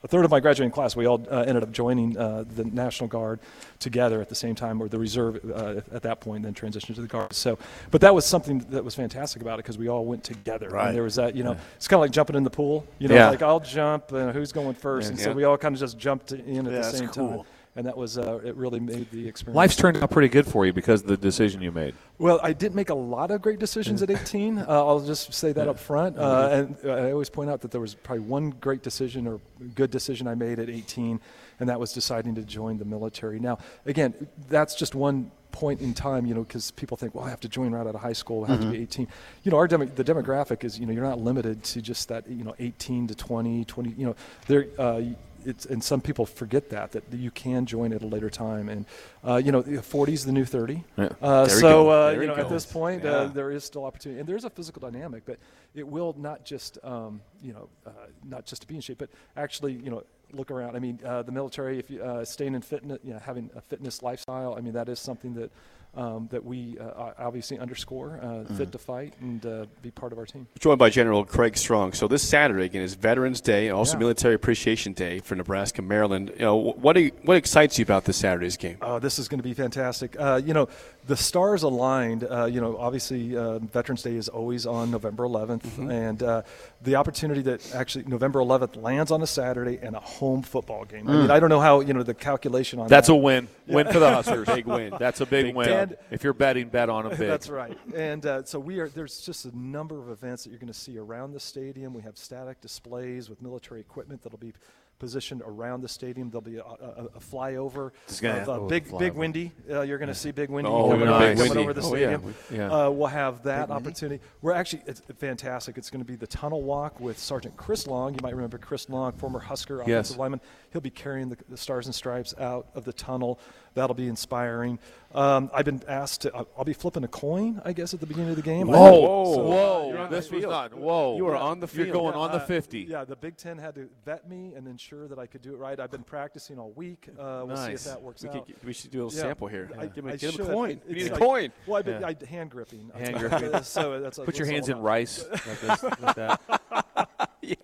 a 0.02 0.08
third 0.08 0.24
of 0.24 0.30
my 0.30 0.40
graduating 0.40 0.70
class, 0.70 0.96
we 0.96 1.06
all 1.06 1.22
uh, 1.30 1.40
ended 1.46 1.62
up 1.62 1.72
joining 1.72 2.16
uh, 2.16 2.44
the 2.56 2.64
National 2.64 3.06
Guard 3.06 3.38
together 3.78 4.22
at 4.22 4.30
the 4.30 4.34
same 4.34 4.54
time, 4.54 4.80
or 4.80 4.88
the 4.88 4.98
reserve 4.98 5.40
uh, 5.54 5.82
at 5.94 6.02
that 6.02 6.20
point, 6.20 6.42
then 6.42 6.54
transitioned 6.54 6.94
to 6.94 7.02
the 7.02 7.06
Guard. 7.06 7.34
So, 7.34 7.58
but 7.90 8.00
that 8.00 8.14
was 8.14 8.24
something 8.24 8.60
that 8.70 8.82
was 8.82 8.94
fantastic 8.94 9.42
about 9.42 9.54
it 9.58 9.64
because 9.64 9.76
we 9.76 9.88
all 9.88 10.06
went 10.06 10.24
together. 10.24 10.70
Right. 10.70 10.88
And 10.88 10.96
there 10.96 11.02
was 11.02 11.16
that, 11.16 11.36
you 11.36 11.44
know, 11.44 11.56
it's 11.76 11.86
kind 11.86 11.98
of 11.98 12.02
like 12.02 12.12
jumping 12.12 12.36
in 12.36 12.44
the 12.44 12.50
pool. 12.50 12.86
You 12.98 13.08
know, 13.08 13.14
Yeah. 13.14 13.28
like 13.28 13.42
I'll 13.42 13.60
jump, 13.60 14.12
and 14.12 14.32
who's 14.32 14.52
going 14.52 14.74
first? 14.74 15.10
and 15.10 15.18
so 15.18 15.32
we 15.32 15.44
all 15.44 15.58
kind 15.58 15.74
of 15.74 15.80
just 15.80 15.98
jumped 15.98 16.32
in 16.32 16.40
at 16.40 16.48
Yeah, 16.48 16.62
the 16.62 16.70
that's 16.70 16.98
same 16.98 17.08
cool. 17.08 17.28
time. 17.28 17.46
And 17.80 17.87
that 17.87 17.96
was, 17.96 18.18
uh, 18.18 18.40
it 18.44 18.56
really 18.56 18.78
made 18.78 19.10
the 19.10 19.26
experience. 19.26 19.56
Life's 19.56 19.75
turned 19.75 19.96
out 19.96 20.10
pretty 20.10 20.28
good 20.28 20.46
for 20.46 20.66
you 20.66 20.72
because 20.75 21.00
of 21.00 21.06
the 21.06 21.16
decision 21.16 21.62
you 21.62 21.72
made. 21.72 21.94
Well, 22.18 22.38
I 22.42 22.52
didn't 22.52 22.75
make 22.75 22.90
a 22.90 22.94
lot 22.94 23.30
of 23.30 23.40
great 23.40 23.58
decisions 23.58 24.02
at 24.02 24.10
18. 24.10 24.58
Uh, 24.70 24.87
I'll 24.87 25.00
just 25.00 25.32
say 25.32 25.52
that 25.52 25.66
up 25.66 25.78
front. 25.78 26.18
Uh, 26.18 26.49
and 26.52 26.76
uh, 26.84 26.90
I 26.90 27.12
always 27.12 27.30
point 27.30 27.49
out 27.49 27.62
that 27.62 27.70
there 27.70 27.80
was 27.80 27.94
probably 27.94 28.25
one 28.25 28.50
great 28.50 28.82
decision 28.82 29.26
or 29.26 29.40
good 29.75 29.90
decision 29.90 30.28
I 30.28 30.34
made 30.34 30.58
at 30.58 30.68
18, 30.68 31.18
and 31.58 31.68
that 31.70 31.80
was 31.80 31.94
deciding 31.94 32.34
to 32.34 32.42
join 32.42 32.76
the 32.76 32.84
military. 32.84 33.40
Now, 33.40 33.58
again, 33.87 34.12
that's 34.49 34.75
just 34.75 34.94
one 34.94 35.30
point 35.52 35.80
in 35.80 35.94
time, 35.94 36.26
you 36.26 36.34
know, 36.34 36.42
because 36.42 36.70
people 36.72 36.99
think, 36.99 37.14
well, 37.14 37.25
I 37.25 37.30
have 37.30 37.40
to 37.40 37.49
join 37.49 37.72
right 37.72 37.87
out 37.87 37.94
of 37.94 38.00
high 38.02 38.12
school, 38.12 38.44
I 38.44 38.49
have 38.49 38.60
to 38.60 38.70
be 38.70 38.82
18. 38.82 39.08
You 39.44 39.50
know, 39.52 39.56
our 39.56 39.66
demo- 39.66 39.87
the 39.87 40.04
demographic 40.04 40.64
is, 40.64 40.78
you 40.78 40.84
know, 40.84 40.92
you're 40.92 41.02
not 41.02 41.18
limited 41.18 41.64
to 41.64 41.80
just 41.80 42.08
that, 42.08 42.28
you 42.28 42.44
know, 42.44 42.54
18 42.58 43.06
to 43.08 43.14
20, 43.14 43.64
20, 43.64 43.90
you 43.96 44.06
know, 44.06 44.16
there, 44.46 44.66
uh, 44.78 45.00
it's 45.44 45.66
and 45.66 45.82
some 45.82 46.00
people 46.00 46.26
forget 46.26 46.70
that 46.70 46.92
that 46.92 47.04
you 47.12 47.30
can 47.30 47.66
join 47.66 47.92
at 47.92 48.02
a 48.02 48.06
later 48.06 48.30
time, 48.30 48.68
and 48.68 48.87
uh, 49.25 49.37
you 49.37 49.52
know, 49.52 49.62
40 49.62 50.12
is 50.12 50.25
the 50.25 50.32
new 50.32 50.44
30. 50.44 50.85
Yeah. 50.97 51.09
Uh, 51.20 51.47
so 51.47 51.90
uh, 51.90 52.11
you 52.11 52.26
know, 52.26 52.37
go. 52.37 52.42
at 52.42 52.49
this 52.49 52.66
point, 52.66 53.04
Yeah. 53.04 53.11
uh, 53.11 53.28
there 53.28 53.50
is 53.50 53.64
still 53.64 53.85
opportunity, 53.85 54.20
and 54.20 54.28
there's 54.28 54.44
a 54.44 54.50
physical 54.50 54.80
dynamic, 54.80 55.25
but 55.26 55.38
it 55.75 55.87
will 55.87 56.14
not 56.18 56.44
just 56.44 56.78
um, 56.85 57.20
you 57.42 57.52
know 57.52 57.68
uh, 57.87 57.90
not 58.25 58.47
just 58.47 58.62
to 58.62 58.68
be 58.68 58.75
in 58.75 58.80
shape, 58.80 58.99
but 58.99 59.11
actually 59.37 59.73
you 59.73 59.90
know 59.90 60.02
look 60.32 60.50
around. 60.50 60.76
I 60.76 60.78
mean, 60.78 61.00
uh, 61.04 61.23
the 61.23 61.32
military, 61.32 61.78
if 61.78 61.90
you 61.90 62.02
uh, 62.02 62.25
staying 62.25 62.54
in 62.54 62.62
fitness, 62.62 62.99
you 63.02 63.12
know, 63.12 63.18
having 63.18 63.50
a 63.56 63.61
fitness 63.61 64.02
lifestyle. 64.02 64.54
I 64.56 64.61
mean, 64.61 64.75
that 64.75 64.88
is 64.88 65.00
something 65.00 65.35
that. 65.35 65.50
Um, 65.92 66.28
that 66.30 66.44
we 66.44 66.78
uh, 66.78 67.11
obviously 67.18 67.59
underscore, 67.59 68.20
uh, 68.23 68.26
Mm-hmm. 68.26 68.56
fit 68.56 68.70
to 68.70 68.78
fight, 68.78 69.14
and 69.20 69.44
uh, 69.44 69.66
be 69.82 69.90
part 69.90 70.12
of 70.12 70.18
our 70.18 70.25
team. 70.25 70.47
Joined 70.61 70.78
by 70.78 70.88
General 70.88 71.25
Craig 71.25 71.56
Strong. 71.59 71.94
So 71.94 72.06
this 72.06 72.23
Saturday 72.23 72.66
again 72.66 72.82
is 72.82 72.94
Veterans 72.94 73.40
Day 73.40 73.66
and 73.66 73.76
also 73.76 73.94
Yeah. 73.94 73.99
Military 74.00 74.35
Appreciation 74.35 74.92
Day 74.92 75.18
for 75.18 75.35
Nebraska, 75.35 75.82
Maryland. 75.82 76.30
You 76.37 76.42
know, 76.44 76.54
what 76.56 76.92
do 76.92 77.00
you, 77.00 77.11
what 77.25 77.37
excites 77.37 77.76
you 77.76 77.82
about 77.82 78.04
this 78.04 78.18
Saturday's 78.18 78.56
game? 78.56 78.76
Oh, 78.80 79.00
this 79.00 79.18
is 79.18 79.26
going 79.26 79.40
to 79.40 79.42
be 79.42 79.52
fantastic. 79.52 80.14
Uh, 80.16 80.40
you 80.44 80.54
know, 80.54 80.68
the 81.07 81.16
stars 81.16 81.62
aligned. 81.62 82.25
Uh, 82.25 82.45
you 82.45 82.61
know, 82.61 82.76
obviously, 82.76 83.37
uh, 83.37 83.59
Veterans 83.59 84.02
Day 84.02 84.16
is 84.16 84.28
always 84.28 84.66
on 84.66 84.90
November 84.90 85.25
11th, 85.25 85.62
Mm-hmm. 85.62 85.90
and 85.90 86.23
uh, 86.23 86.42
the 86.83 86.97
opportunity 86.97 87.42
that 87.42 87.75
actually 87.75 88.04
November 88.04 88.38
11th 88.40 88.80
lands 88.80 89.11
on 89.11 89.23
a 89.23 89.26
Saturday 89.26 89.78
and 89.83 89.97
a 89.97 90.00
home 90.00 90.42
football 90.42 90.85
game. 90.85 91.09
I 91.09 91.12
mean, 91.12 91.30
I 91.30 91.40
don't 91.40 91.49
know 91.50 91.61
how 91.61 91.80
you 91.80 91.92
know 91.95 92.02
the 92.02 92.14
calculation 92.14 92.78
on 92.78 92.87
Mm. 92.87 92.90
That's 92.90 93.09
that. 93.09 93.14
a 93.14 93.16
win. 93.16 93.49
Win 93.66 93.87
for 93.92 93.99
the 93.99 94.11
Huskers. 94.11 94.47
Big 94.49 94.66
win. 94.66 94.95
That's 94.99 95.21
a 95.21 95.26
big, 95.26 95.47
Big 95.47 95.54
win. 95.54 95.69
time. 95.69 95.97
If 96.11 96.25
you're 96.25 96.33
betting, 96.33 96.69
bet 96.69 96.88
on 96.90 97.07
a 97.07 97.11
big. 97.16 97.19
That's 97.28 97.49
right. 97.49 97.76
And 97.95 98.25
uh, 98.26 98.45
so 98.45 98.59
we 98.59 98.80
are. 98.80 98.88
There's 98.88 99.21
just 99.21 99.45
a 99.45 99.57
number 99.59 99.99
of 99.99 100.11
events 100.11 100.45
that 100.45 100.50
you're 100.50 100.59
going 100.59 100.73
to 100.73 100.78
see 100.78 100.99
around 100.99 101.33
the 101.33 101.40
stadium. 101.40 101.95
We 101.95 102.02
have 102.02 102.16
static 102.19 102.61
displays 102.61 103.28
with 103.30 103.40
military 103.42 103.80
equipment 103.80 104.23
that'll 104.23 104.38
be 104.38 104.52
positioned 105.00 105.42
around 105.45 105.80
the 105.80 105.88
stadium. 105.88 106.30
There'll 106.30 106.42
be 106.42 106.59
a, 106.59 106.62
a, 106.62 107.07
a 107.16 107.19
flyover 107.21 107.90
It's 108.07 108.21
gonna- 108.21 108.45
uh, 108.47 108.59
oh, 108.61 108.69
big 108.69 108.87
flyover. 108.87 108.99
Big 109.00 109.12
Windy. 109.14 109.52
Uh, 109.69 109.80
you're 109.80 109.99
going 109.99 110.09
to 110.09 110.14
see 110.14 110.30
Big 110.30 110.49
Windy 110.50 110.71
Oh, 110.71 110.90
coming, 110.90 111.07
nice. 111.07 111.14
over, 111.14 111.26
Big 111.28 111.37
coming 111.37 111.49
Windy. 111.50 111.62
over 111.64 111.73
the 111.73 111.80
Oh, 111.83 111.95
yeah. 111.97 112.16
stadium. 112.19 112.35
Yeah. 112.52 112.87
Uh, 112.87 112.90
we'll 112.90 113.09
have 113.09 113.42
that 113.42 113.71
opportunity. 113.73 114.23
We're 114.42 114.52
actually 114.52 114.83
it's 114.87 115.00
fantastic. 115.19 115.76
It's 115.76 115.90
going 115.90 116.04
to 116.04 116.07
be 116.07 116.14
the 116.16 116.26
tunnel 116.28 116.62
walk 116.62 117.00
with 117.00 117.19
Sergeant 117.19 117.57
Chris 117.57 117.87
Long. 117.88 118.14
You 118.14 118.21
might 118.23 118.35
remember 118.35 118.59
Chris 118.59 118.88
Long, 118.88 119.11
former 119.12 119.40
Husker 119.40 119.80
offensive 119.80 120.16
lineman. 120.19 120.40
He'll 120.72 120.80
be 120.80 120.90
carrying 120.90 121.28
the, 121.30 121.36
the 121.48 121.56
stars 121.56 121.86
and 121.86 121.94
stripes 121.94 122.34
out 122.38 122.68
of 122.74 122.84
the 122.84 122.92
tunnel. 122.92 123.40
That'll 123.74 123.94
be 123.94 124.08
inspiring. 124.08 124.78
Um, 125.14 125.50
I've 125.54 125.64
been 125.64 125.80
asked 125.88 126.22
to. 126.22 126.34
I'll, 126.34 126.48
I'll 126.58 126.64
be 126.64 126.72
flipping 126.72 127.04
a 127.04 127.08
coin, 127.08 127.60
I 127.64 127.72
guess, 127.72 127.94
at 127.94 128.00
the 128.00 128.06
beginning 128.06 128.30
of 128.30 128.36
the 128.36 128.42
game. 128.42 128.68
I 128.70 128.72
Whoa, 128.72 129.34
so- 129.34 129.42
whoa! 129.42 130.06
This 130.10 130.30
was 130.30 130.42
not. 130.44 130.74
Whoa! 130.74 131.16
You 131.16 131.26
are 131.28 131.36
on 131.36 131.60
the 131.60 131.66
Field. 131.68 131.86
You're 131.86 131.94
field. 131.94 132.04
going 132.04 132.14
on 132.16 132.30
the 132.32 132.38
Uh, 132.38 132.46
50. 132.46 132.80
Yeah, 132.80 133.04
the 133.04 133.14
Big 133.16 133.36
Ten 133.36 133.58
had 133.58 133.74
to 133.76 133.88
vet 134.04 134.28
me 134.28 134.54
and 134.54 134.66
ensure 134.66 135.06
that 135.08 135.18
I 135.20 135.26
could 135.26 135.42
do 135.42 135.52
it 135.54 135.56
right. 135.58 135.78
I've 135.78 135.90
been 135.90 136.02
practicing 136.02 136.58
all 136.58 136.70
week. 136.72 137.08
Uh, 137.18 137.44
we'll 137.46 137.56
see 137.56 137.62
if 137.62 137.68
Nice. 137.70 137.84
that 137.84 138.02
works 138.02 138.22
We, 138.22 138.28
out. 138.30 138.46
could, 138.46 138.56
we 138.64 138.72
should 138.72 138.90
do 138.90 139.02
a 139.02 139.04
little 139.04 139.16
Yeah. 139.18 139.22
sample 139.24 139.46
here. 139.48 139.70
I, 139.78 139.86
Give 139.86 140.04
him, 140.04 140.10
I 140.10 140.14
a- 140.14 140.16
give 140.16 140.34
him 140.34 140.46
a 140.46 140.52
coin. 140.52 140.70
It's 140.70 140.86
We 140.88 140.94
need 140.94 141.12
a 141.12 141.16
coin. 141.16 141.52
Well, 141.66 141.76
I've 141.78 141.84
been 141.84 142.00
Yeah. 142.00 142.08
I, 142.08 142.24
hand 142.26 142.50
gripping. 142.50 142.90
Hand 142.94 143.16
gripping. 143.18 143.62
so 143.62 144.00
that's 144.00 144.18
Put 144.18 144.36
your 144.38 144.46
hands 144.48 144.68
in 144.68 144.80
rice. 144.80 145.24
like 145.30 145.60
this, 145.60 145.82
like 146.00 146.14
that. 146.16 146.40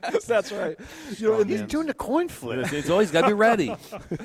Yes, 0.02 0.24
that's 0.24 0.52
right. 0.52 0.76
You 1.18 1.28
know, 1.30 1.42
He's 1.44 1.62
doing 1.62 1.86
the 1.86 1.94
coin 1.94 2.28
flip. 2.28 2.58
It's, 2.60 2.72
it's 2.72 2.90
always 2.90 3.10
got 3.10 3.22
to 3.22 3.26
be 3.28 3.32
ready. 3.34 3.74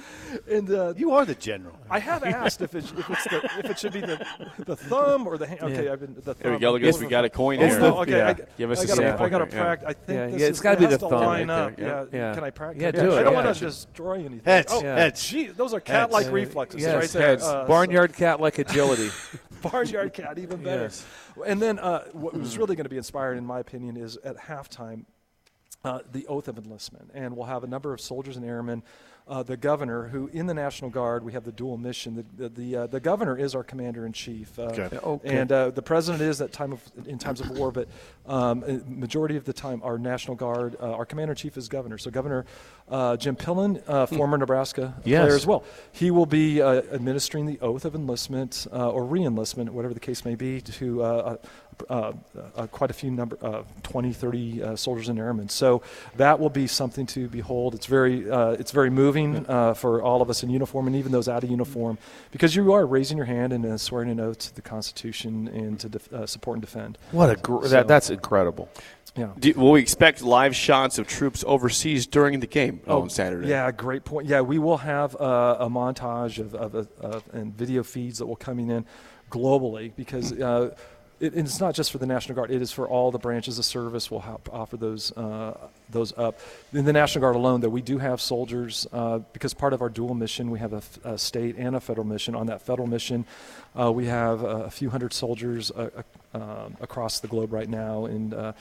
and 0.49 0.69
uh, 0.71 0.93
You 0.97 1.11
are 1.11 1.25
the 1.25 1.35
general. 1.35 1.77
I 1.89 1.99
have 1.99 2.23
asked 2.23 2.61
if 2.61 2.73
it, 2.75 2.85
if 2.97 3.09
it's 3.09 3.23
the, 3.25 3.49
if 3.59 3.65
it 3.71 3.79
should 3.79 3.93
be 3.93 4.01
the 4.01 4.25
the 4.65 4.75
thumb 4.75 5.27
or 5.27 5.37
the 5.37 5.47
hand. 5.47 5.61
Okay, 5.63 5.89
I've 5.89 5.99
been 5.99 6.13
the 6.15 6.21
thumb. 6.21 6.35
There 6.39 6.51
we 6.53 6.59
go. 6.59 6.71
Look 6.71 6.81
at 6.81 6.85
this. 6.85 6.99
We 6.99 7.07
got 7.07 7.25
a 7.25 7.29
coin 7.29 7.59
It's 7.59 7.73
here. 7.73 7.81
the- 7.81 7.93
okay, 7.95 8.11
Yeah. 8.17 8.27
I, 8.29 8.35
Give 8.57 8.71
us 8.71 8.79
I 8.79 8.83
a 8.83 8.87
gotta, 8.87 9.01
sample 9.01 9.25
I 9.25 9.29
got 9.29 9.37
to 9.39 9.45
here, 9.45 9.55
yeah. 9.55 9.61
practice. 9.63 9.87
I 9.89 9.93
think 9.93 10.17
Yeah, 10.17 10.27
this 10.27 10.41
yeah, 10.41 10.47
it's 10.47 10.59
gotta 10.61 10.79
be 10.79 10.85
the 10.87 10.97
thumb 10.97 11.11
line 11.11 11.47
right 11.49 11.55
up. 11.71 11.75
there, 11.75 12.07
Yeah. 12.11 12.17
yeah. 12.29 12.33
Can 12.35 12.43
I 12.43 12.49
practice? 12.49 12.81
Yeah, 12.81 12.91
do 12.91 13.11
it. 13.11 13.19
I 13.19 13.23
don't 13.23 13.33
want 13.33 13.55
to 13.55 13.65
destroy 13.65 14.13
anything. 14.15 14.41
Heads, 14.45 14.71
Oh, 14.73 14.81
heads. 14.81 15.27
Gee, 15.27 15.47
those 15.47 15.73
are 15.73 15.79
cat-like 15.79 16.31
reflexes 16.31 16.81
Yes, 16.81 16.95
right 16.95 17.09
there. 17.09 17.27
heads. 17.27 17.43
Uh, 17.43 17.65
Barnyard 17.65 18.13
cat 18.13 18.39
like 18.39 18.57
agility. 18.59 19.09
barnyard 19.61 20.13
cat, 20.13 20.37
even 20.37 20.63
better. 20.63 20.81
Yes. 20.81 21.05
And 21.45 21.61
then 21.61 21.79
uh, 21.79 22.03
what 22.11 22.33
was 22.33 22.57
really 22.57 22.75
going 22.75 22.83
to 22.83 22.89
be 22.89 22.97
inspiring, 22.97 23.37
in 23.37 23.45
my 23.45 23.59
opinion, 23.59 23.95
is 23.95 24.17
at 24.17 24.35
halftime, 24.37 25.05
uh, 25.83 25.99
the 26.11 26.27
oath 26.27 26.47
of 26.47 26.57
enlistment, 26.57 27.09
and 27.13 27.35
we'll 27.35 27.47
have 27.47 27.63
a 27.63 27.67
number 27.67 27.93
of 27.93 28.01
soldiers 28.01 28.37
and 28.37 28.45
airmen. 28.45 28.83
Uh, 29.27 29.43
the 29.43 29.55
governor, 29.55 30.07
who 30.07 30.27
in 30.33 30.47
the 30.47 30.53
National 30.53 30.89
Guard, 30.89 31.23
we 31.23 31.31
have 31.33 31.43
the 31.43 31.51
dual 31.51 31.77
mission. 31.77 32.15
The 32.15 32.25
the 32.37 32.49
the, 32.49 32.75
uh, 32.75 32.87
the 32.87 32.99
governor 32.99 33.37
is 33.37 33.53
our 33.55 33.63
commander 33.63 34.05
in 34.05 34.13
chief, 34.13 34.57
uh, 34.59 34.63
Okay. 34.63 34.97
Okay. 34.97 35.37
and 35.39 35.51
uh, 35.51 35.69
the 35.69 35.81
president 35.81 36.21
is 36.23 36.41
at 36.41 36.51
time 36.51 36.73
of 36.73 36.81
in 37.05 37.17
times 37.17 37.39
of 37.39 37.49
war. 37.51 37.71
But 37.71 37.87
um, 38.25 38.63
majority 38.87 39.37
of 39.37 39.45
the 39.45 39.53
time, 39.53 39.79
our 39.83 39.97
National 39.99 40.35
Guard, 40.35 40.75
uh, 40.81 40.91
our 40.93 41.05
commander 41.05 41.31
in 41.33 41.37
chief 41.37 41.55
is 41.55 41.69
governor. 41.69 41.97
So 41.99 42.09
Governor 42.11 42.45
uh, 42.89 43.15
Jim 43.15 43.35
Pillen, 43.35 43.81
uh, 43.87 44.05
former 44.07 44.37
Nebraska 44.37 44.95
Yes. 45.05 45.21
player 45.23 45.35
as 45.35 45.45
well, 45.47 45.63
he 45.93 46.11
will 46.11 46.25
be 46.25 46.61
uh, 46.61 46.81
administering 46.91 47.45
the 47.45 47.59
oath 47.61 47.85
of 47.85 47.95
enlistment 47.95 48.67
uh, 48.73 48.89
or 48.89 49.05
re-enlistment, 49.05 49.71
whatever 49.71 49.93
the 49.93 49.99
case 49.99 50.25
may 50.25 50.35
be, 50.35 50.59
to 50.61 51.39
uh, 51.89 51.93
uh, 51.93 52.13
uh, 52.55 52.67
quite 52.67 52.89
a 52.89 52.93
few 52.93 53.11
number, 53.11 53.37
uh, 53.41 53.63
20, 53.83 54.13
30 54.13 54.63
uh, 54.63 54.75
soldiers 54.75 55.09
and 55.09 55.19
airmen. 55.19 55.49
So 55.49 55.81
that 56.17 56.39
will 56.39 56.49
be 56.49 56.67
something 56.67 57.05
to 57.07 57.27
behold. 57.27 57.75
It's 57.75 57.85
very, 57.85 58.29
uh, 58.29 58.51
it's 58.51 58.71
very 58.71 58.89
moving 58.89 59.45
uh, 59.47 59.73
for 59.73 60.01
all 60.01 60.21
of 60.21 60.29
us 60.29 60.43
in 60.43 60.49
uniform 60.49 60.87
and 60.87 60.95
even 60.95 61.11
those 61.11 61.27
out 61.27 61.43
of 61.43 61.49
uniform, 61.49 61.97
because 62.31 62.55
you 62.55 62.71
are 62.73 62.85
raising 62.85 63.17
your 63.17 63.25
hand 63.25 63.53
and 63.53 63.65
uh, 63.65 63.77
swearing 63.77 64.09
an 64.09 64.19
oath 64.19 64.39
to 64.39 64.55
the 64.55 64.61
Constitution 64.61 65.47
and 65.49 65.79
to 65.79 65.89
def- 65.89 66.11
uh, 66.13 66.25
support 66.25 66.55
and 66.55 66.61
defend. 66.61 66.97
What 67.11 67.29
a 67.29 67.35
gr- 67.35 67.63
So- 67.63 67.69
that, 67.69 67.87
that's 67.87 68.09
incredible. 68.09 68.69
Yeah. 69.15 69.31
Do, 69.37 69.51
will 69.55 69.71
we 69.71 69.81
expect 69.81 70.21
live 70.21 70.55
shots 70.55 70.97
of 70.97 71.05
troops 71.05 71.43
overseas 71.45 72.07
during 72.07 72.39
the 72.39 72.47
game 72.47 72.79
on 72.87 73.09
Saturday? 73.09 73.49
Yeah, 73.49 73.69
great 73.71 74.05
point. 74.05 74.25
Yeah, 74.27 74.39
we 74.39 74.57
will 74.57 74.77
have 74.77 75.15
uh, 75.19 75.57
a 75.59 75.69
montage 75.69 76.39
of, 76.39 76.55
of, 76.55 76.87
of 77.01 77.23
and 77.33 77.53
video 77.53 77.83
feeds 77.83 78.19
that 78.19 78.25
will 78.25 78.37
coming 78.37 78.69
in 78.69 78.85
globally 79.29 79.91
because 79.97 80.31
uh, 80.33 80.73
it, 81.21 81.35
it's 81.37 81.59
not 81.59 81.75
just 81.75 81.91
for 81.91 81.99
the 81.99 82.05
National 82.05 82.35
Guard. 82.35 82.51
It 82.51 82.61
is 82.61 82.71
for 82.71 82.87
all 82.87 83.11
the 83.11 83.19
branches 83.19 83.59
of 83.59 83.65
service. 83.65 84.09
We'll 84.09 84.21
help 84.21 84.49
offer 84.51 84.75
those 84.75 85.11
uh, 85.15 85.55
those 85.91 86.17
up. 86.17 86.39
In 86.73 86.85
the 86.85 86.93
National 86.93 87.21
Guard 87.21 87.35
alone, 87.35 87.61
though, 87.61 87.69
we 87.69 87.81
do 87.81 87.97
have 87.97 88.21
soldiers 88.21 88.87
uh, 88.91 89.19
because 89.33 89.53
part 89.53 89.73
of 89.73 89.81
our 89.81 89.89
dual 89.89 90.13
mission, 90.13 90.51
we 90.51 90.59
have 90.59 90.73
a, 90.73 90.77
f- 90.77 90.99
a 91.03 91.17
state 91.17 91.55
and 91.57 91.75
a 91.75 91.79
federal 91.79 92.07
mission. 92.07 92.35
On 92.35 92.47
that 92.47 92.61
federal 92.61 92.87
mission, 92.87 93.25
uh, 93.79 93.91
we 93.91 94.05
have 94.05 94.43
uh, 94.43 94.47
a 94.47 94.69
few 94.69 94.89
hundred 94.89 95.13
soldiers 95.13 95.71
uh, 95.71 95.89
um, 96.33 96.75
across 96.81 97.19
the 97.19 97.27
globe 97.27 97.53
right 97.53 97.67
now 97.67 98.05
in, 98.05 98.33
uh, 98.33 98.53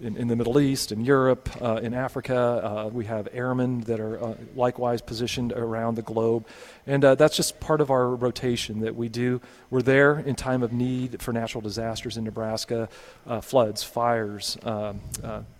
in, 0.00 0.16
in 0.16 0.28
the 0.28 0.36
Middle 0.36 0.60
East, 0.60 0.92
in 0.92 1.04
Europe, 1.04 1.48
uh, 1.60 1.76
in 1.76 1.94
Africa. 1.94 2.36
Uh, 2.36 2.88
we 2.88 3.04
have 3.04 3.28
airmen 3.32 3.80
that 3.82 4.00
are 4.00 4.22
uh, 4.22 4.34
likewise 4.54 5.02
positioned 5.02 5.52
around 5.52 5.96
the 5.96 6.02
globe. 6.02 6.46
And 6.86 7.02
that's 7.02 7.36
just 7.36 7.58
part 7.58 7.80
of 7.80 7.90
our 7.90 8.08
rotation 8.08 8.80
that 8.80 8.94
we 8.94 9.08
do. 9.08 9.40
We're 9.70 9.82
there 9.82 10.20
in 10.20 10.36
time 10.36 10.62
of 10.62 10.72
need 10.72 11.20
for 11.20 11.32
natural 11.32 11.60
disasters 11.60 12.16
in 12.16 12.22
Nebraska, 12.22 12.88
floods, 13.42 13.82
fires, 13.82 14.56
um, 14.62 15.00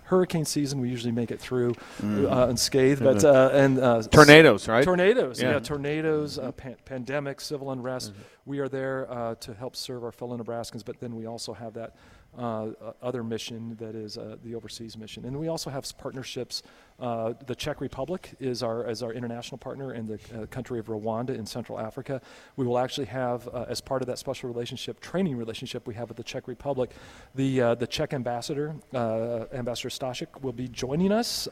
hurricane 0.06 0.44
season. 0.44 0.80
We 0.80 0.88
usually 0.88 1.12
make 1.12 1.30
it 1.30 1.38
through 1.40 1.74
uh, 2.02 2.46
unscathed, 2.48 3.02
but 3.02 3.24
uh, 3.24 3.50
and 3.52 3.78
uh, 3.78 4.02
Tornadoes, 4.02 4.66
right? 4.68 4.84
Tornadoes, 4.84 5.40
yeah, 5.40 5.52
Yeah. 5.52 5.58
tornadoes, 5.60 6.38
uh, 6.38 6.52
pan- 6.52 6.76
pandemic, 6.84 7.40
civil 7.40 7.70
unrest. 7.70 8.12
We 8.44 8.58
are 8.60 8.68
there 8.68 9.06
uh, 9.10 9.34
to 9.36 9.54
help 9.54 9.76
serve 9.76 10.04
our 10.04 10.12
fellow 10.12 10.36
Nebraskans, 10.38 10.84
but 10.84 11.00
then 11.00 11.14
we 11.16 11.26
also 11.26 11.52
have 11.52 11.74
that 11.74 11.94
uh, 12.38 12.68
other 13.02 13.22
mission 13.22 13.76
that 13.80 13.94
is 13.94 14.18
uh, 14.18 14.36
the 14.44 14.54
overseas 14.54 14.96
mission, 14.96 15.24
and 15.24 15.38
we 15.38 15.48
also 15.48 15.70
have 15.70 15.86
partnerships. 15.98 16.62
Uh, 16.98 17.34
the 17.46 17.54
Czech 17.54 17.80
Republic 17.80 18.34
is 18.40 18.62
our 18.62 18.86
as 18.86 19.02
our 19.02 19.12
international 19.12 19.58
partner, 19.58 19.92
and 19.92 20.08
the 20.08 20.18
uh, 20.34 20.46
country 20.46 20.78
of 20.78 20.86
Rwanda 20.86 21.30
in 21.30 21.44
Central 21.46 21.78
Africa. 21.78 22.20
We 22.56 22.66
will 22.66 22.78
actually 22.78 23.06
have, 23.06 23.48
uh, 23.48 23.66
as 23.68 23.80
part 23.80 24.02
of 24.02 24.08
that 24.08 24.18
special 24.18 24.48
relationship, 24.48 25.00
training 25.00 25.36
relationship 25.36 25.86
we 25.86 25.94
have 25.94 26.08
with 26.08 26.16
the 26.16 26.24
Czech 26.24 26.48
Republic, 26.48 26.90
the 27.34 27.60
uh, 27.60 27.74
the 27.74 27.86
Czech 27.86 28.12
ambassador, 28.14 28.74
Ambassador 28.94 29.90
Stašek, 29.90 30.42
will 30.42 30.52
be 30.52 30.68
joining 30.68 31.12
us 31.12 31.48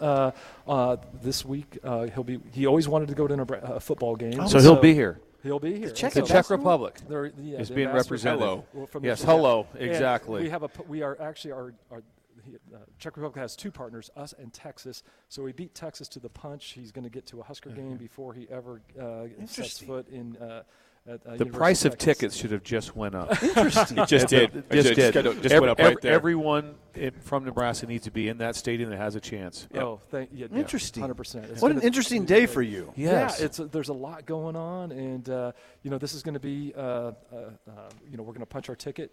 this 1.22 1.44
week. 1.44 1.78
He'll 1.82 2.24
be 2.24 2.40
he 2.52 2.66
always 2.66 2.88
wanted 2.88 3.08
to 3.08 3.14
go 3.14 3.26
to 3.26 3.34
a 3.74 3.80
football 3.80 4.16
game, 4.16 4.48
So 4.48 4.60
he'll 4.60 4.76
be 4.76 4.94
here. 4.94 5.20
He'll 5.44 5.60
be 5.60 5.78
here. 5.78 5.90
Czech 5.90 6.14
The 6.14 6.22
Czech 6.22 6.48
Republic 6.48 7.00
They're- 7.06 7.30
yeah, 7.38 7.60
is 7.60 7.68
the 7.68 7.74
being 7.74 7.92
represented. 7.92 8.40
Hello. 8.40 8.86
From 8.86 9.04
Yes, 9.04 9.20
the- 9.20 9.26
hello, 9.26 9.66
And 9.74 9.82
exactly. 9.82 10.42
We 10.42 10.48
have 10.48 10.62
a 10.62 10.70
we 10.88 11.02
are 11.02 11.20
actually 11.20 11.52
our, 11.52 11.74
our 11.90 11.98
uh, 11.98 12.78
Czech 12.98 13.16
Republic 13.18 13.36
has 13.36 13.54
two 13.54 13.70
partners, 13.70 14.10
us 14.16 14.32
and 14.38 14.52
Texas. 14.54 15.02
So 15.28 15.42
we 15.42 15.52
beat 15.52 15.74
Texas 15.74 16.08
to 16.08 16.18
the 16.18 16.30
punch. 16.30 16.72
He's 16.72 16.92
going 16.92 17.04
to 17.04 17.10
get 17.10 17.26
to 17.26 17.40
a 17.40 17.42
Husker 17.42 17.70
game 17.70 17.96
before 17.98 18.32
he 18.32 18.48
ever 18.50 18.80
uh, 18.98 19.26
sets 19.46 19.78
foot 19.80 20.08
in. 20.08 20.36
Uh, 20.38 20.62
at, 21.06 21.14
uh, 21.14 21.18
The 21.36 21.44
University 21.44 21.50
price 21.58 21.84
of 21.84 21.92
Texas. 21.92 22.04
tickets 22.04 22.36
should 22.36 22.50
have 22.52 22.62
just 22.62 22.96
went 22.96 23.14
up. 23.14 23.42
Interesting. 23.42 23.98
It 24.04 24.08
just 24.08 24.28
did. 24.28 24.54
It 24.56 24.64
It 24.70 24.82
just 24.82 24.94
did. 24.94 25.12
kinda- 25.14 25.34
just 25.34 25.46
Every- 25.54 25.60
went 25.68 25.70
up 25.72 25.78
right 25.78 25.86
every- 25.92 26.00
there. 26.02 26.12
Everyone 26.12 26.74
in, 26.94 27.10
from 27.20 27.44
Nebraska 27.44 27.86
needs 27.86 28.04
to 28.04 28.10
be 28.10 28.28
in 28.28 28.38
that 28.38 28.56
stadium 28.56 28.88
that 28.90 28.96
has 28.96 29.14
a 29.14 29.20
chance. 29.20 29.68
Oh, 29.74 30.00
thank 30.10 30.30
yeah, 30.32 30.46
yeah, 30.50 30.58
Interesting. 30.58 31.02
100%. 31.02 31.44
It's 31.50 31.60
What 31.62 31.72
an 31.72 31.82
interesting 31.82 32.24
day 32.24 32.46
for 32.46 32.62
you. 32.62 32.92
Yes. 32.96 33.38
Yeah, 33.38 33.44
it's 33.46 33.58
a, 33.58 33.66
there's 33.66 33.88
a 33.88 33.92
lot 33.94 34.24
going 34.26 34.56
on, 34.56 34.92
and 34.92 35.28
uh, 35.28 35.52
you 35.82 35.90
know 35.90 35.98
this 35.98 36.14
is 36.14 36.22
going 36.22 36.34
to 36.34 36.40
be, 36.40 36.72
uh, 36.76 36.80
uh, 36.80 37.12
uh, 37.32 37.70
you 38.10 38.16
know, 38.16 38.22
we're 38.22 38.32
going 38.32 38.40
to 38.40 38.46
punch 38.46 38.68
our 38.68 38.76
ticket 38.76 39.10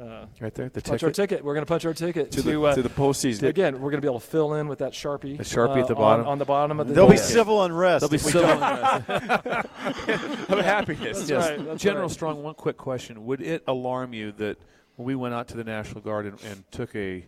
Uh, 0.00 0.26
right 0.40 0.54
there, 0.54 0.68
the 0.70 0.80
punch 0.80 1.00
ticket. 1.00 1.02
our 1.02 1.10
ticket. 1.10 1.44
We're 1.44 1.54
going 1.54 1.66
to 1.66 1.68
punch 1.68 1.84
our 1.84 1.92
ticket 1.92 2.30
to, 2.32 2.42
to, 2.42 2.42
the, 2.42 2.60
uh, 2.62 2.74
to 2.74 2.82
the 2.82 2.88
postseason. 2.88 3.42
Again, 3.42 3.74
we're 3.74 3.90
going 3.90 4.00
to 4.00 4.06
be 4.06 4.08
able 4.08 4.20
to 4.20 4.26
fill 4.26 4.54
in 4.54 4.66
with 4.66 4.78
that 4.78 4.92
sharpie. 4.92 5.36
The 5.36 5.44
Sharpie 5.44 5.80
at 5.82 5.86
the 5.86 5.94
uh, 5.94 5.98
bottom. 5.98 6.26
On, 6.26 6.32
on 6.32 6.38
the 6.38 6.44
bottom 6.46 6.80
of 6.80 6.88
the. 6.88 6.94
There'll 6.94 7.10
be 7.10 7.18
civil 7.18 7.62
unrest. 7.62 8.00
There'll 8.00 8.10
be 8.10 8.18
civil 8.18 8.42
don't. 8.42 8.62
unrest. 8.62 9.08
of 10.50 10.58
happiness. 10.64 11.18
That's 11.18 11.30
Yes. 11.30 11.48
right, 11.50 11.64
that's 11.66 11.82
General 11.82 12.06
right. 12.06 12.10
Strong, 12.10 12.42
one 12.42 12.54
quick 12.54 12.78
question. 12.78 13.26
Would 13.26 13.42
it 13.42 13.62
alarm 13.66 14.14
you 14.14 14.32
that 14.32 14.56
when 14.96 15.06
we 15.06 15.14
went 15.14 15.34
out 15.34 15.48
to 15.48 15.56
the 15.56 15.64
National 15.64 16.00
Guard 16.00 16.26
and, 16.26 16.42
and 16.44 16.64
took 16.70 16.94
a 16.96 17.26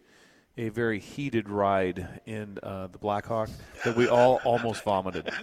a 0.56 0.68
very 0.68 1.00
heated 1.00 1.48
ride 1.48 2.20
in 2.26 2.58
uh, 2.62 2.86
the 2.86 2.98
Blackhawk 2.98 3.50
that 3.84 3.96
we 3.96 4.08
all 4.08 4.40
almost 4.44 4.84
vomited? 4.84 5.28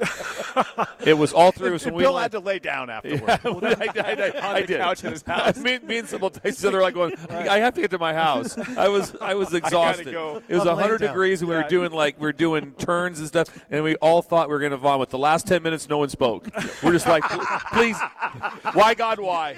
it 1.06 1.14
was 1.18 1.34
all 1.34 1.52
three 1.52 1.70
of 1.70 1.76
us 1.76 1.86
when 1.86 1.94
we 1.96 2.04
Bill 2.04 2.14
went. 2.14 2.24
had 2.24 2.32
to 2.34 2.40
lay 2.40 2.60
down 2.60 2.90
afterward. 2.90 3.30
I, 3.30 3.40
I, 3.44 4.32
I, 4.40 4.54
I 4.56 4.62
did. 4.66 4.80
couch 4.80 5.04
in 5.04 5.12
his 5.12 5.24
house. 5.24 5.58
me, 5.58 5.80
me 5.80 6.00
and 6.00 6.08
Sipple 6.08 6.32
texted 6.32 6.60
each 6.60 6.66
other 6.66 6.82
like 6.82 6.94
going, 6.94 7.16
I 7.30 7.58
have 7.60 7.74
to 7.76 7.82
get 7.82 7.92
to 7.92 8.00
my 8.00 8.14
house. 8.14 8.58
I 8.78 8.88
was 8.88 9.16
I 9.22 9.34
was 9.34 9.54
exhausted. 9.54 10.12
go. 10.12 10.42
It 10.48 10.54
was 10.56 10.62
I'm 10.62 10.68
laying 10.78 10.78
100 10.78 10.98
down. 11.00 11.10
degrees 11.10 11.42
and 11.42 11.50
we 11.50 11.56
were 11.56 11.64
doing 11.64 11.92
like 11.92 12.18
we 12.20 12.24
were 12.24 12.34
doing 12.34 12.74
turns 12.74 13.20
and 13.20 13.28
stuff 13.28 13.48
and 13.70 13.84
we 13.84 13.96
all 13.98 14.22
thought 14.22 14.48
we 14.50 14.54
were 14.54 14.60
going 14.60 14.72
to 14.72 14.78
vomit. 14.78 15.10
The 15.10 15.18
last 15.18 15.48
10 15.48 15.64
minutes 15.64 15.88
no 15.90 15.98
one 15.98 16.10
spoke. 16.10 16.48
We're 16.84 16.94
just 16.94 17.08
like 17.08 17.24
please 17.74 17.98
why 18.74 18.94
God 18.94 19.20
why? 19.20 19.56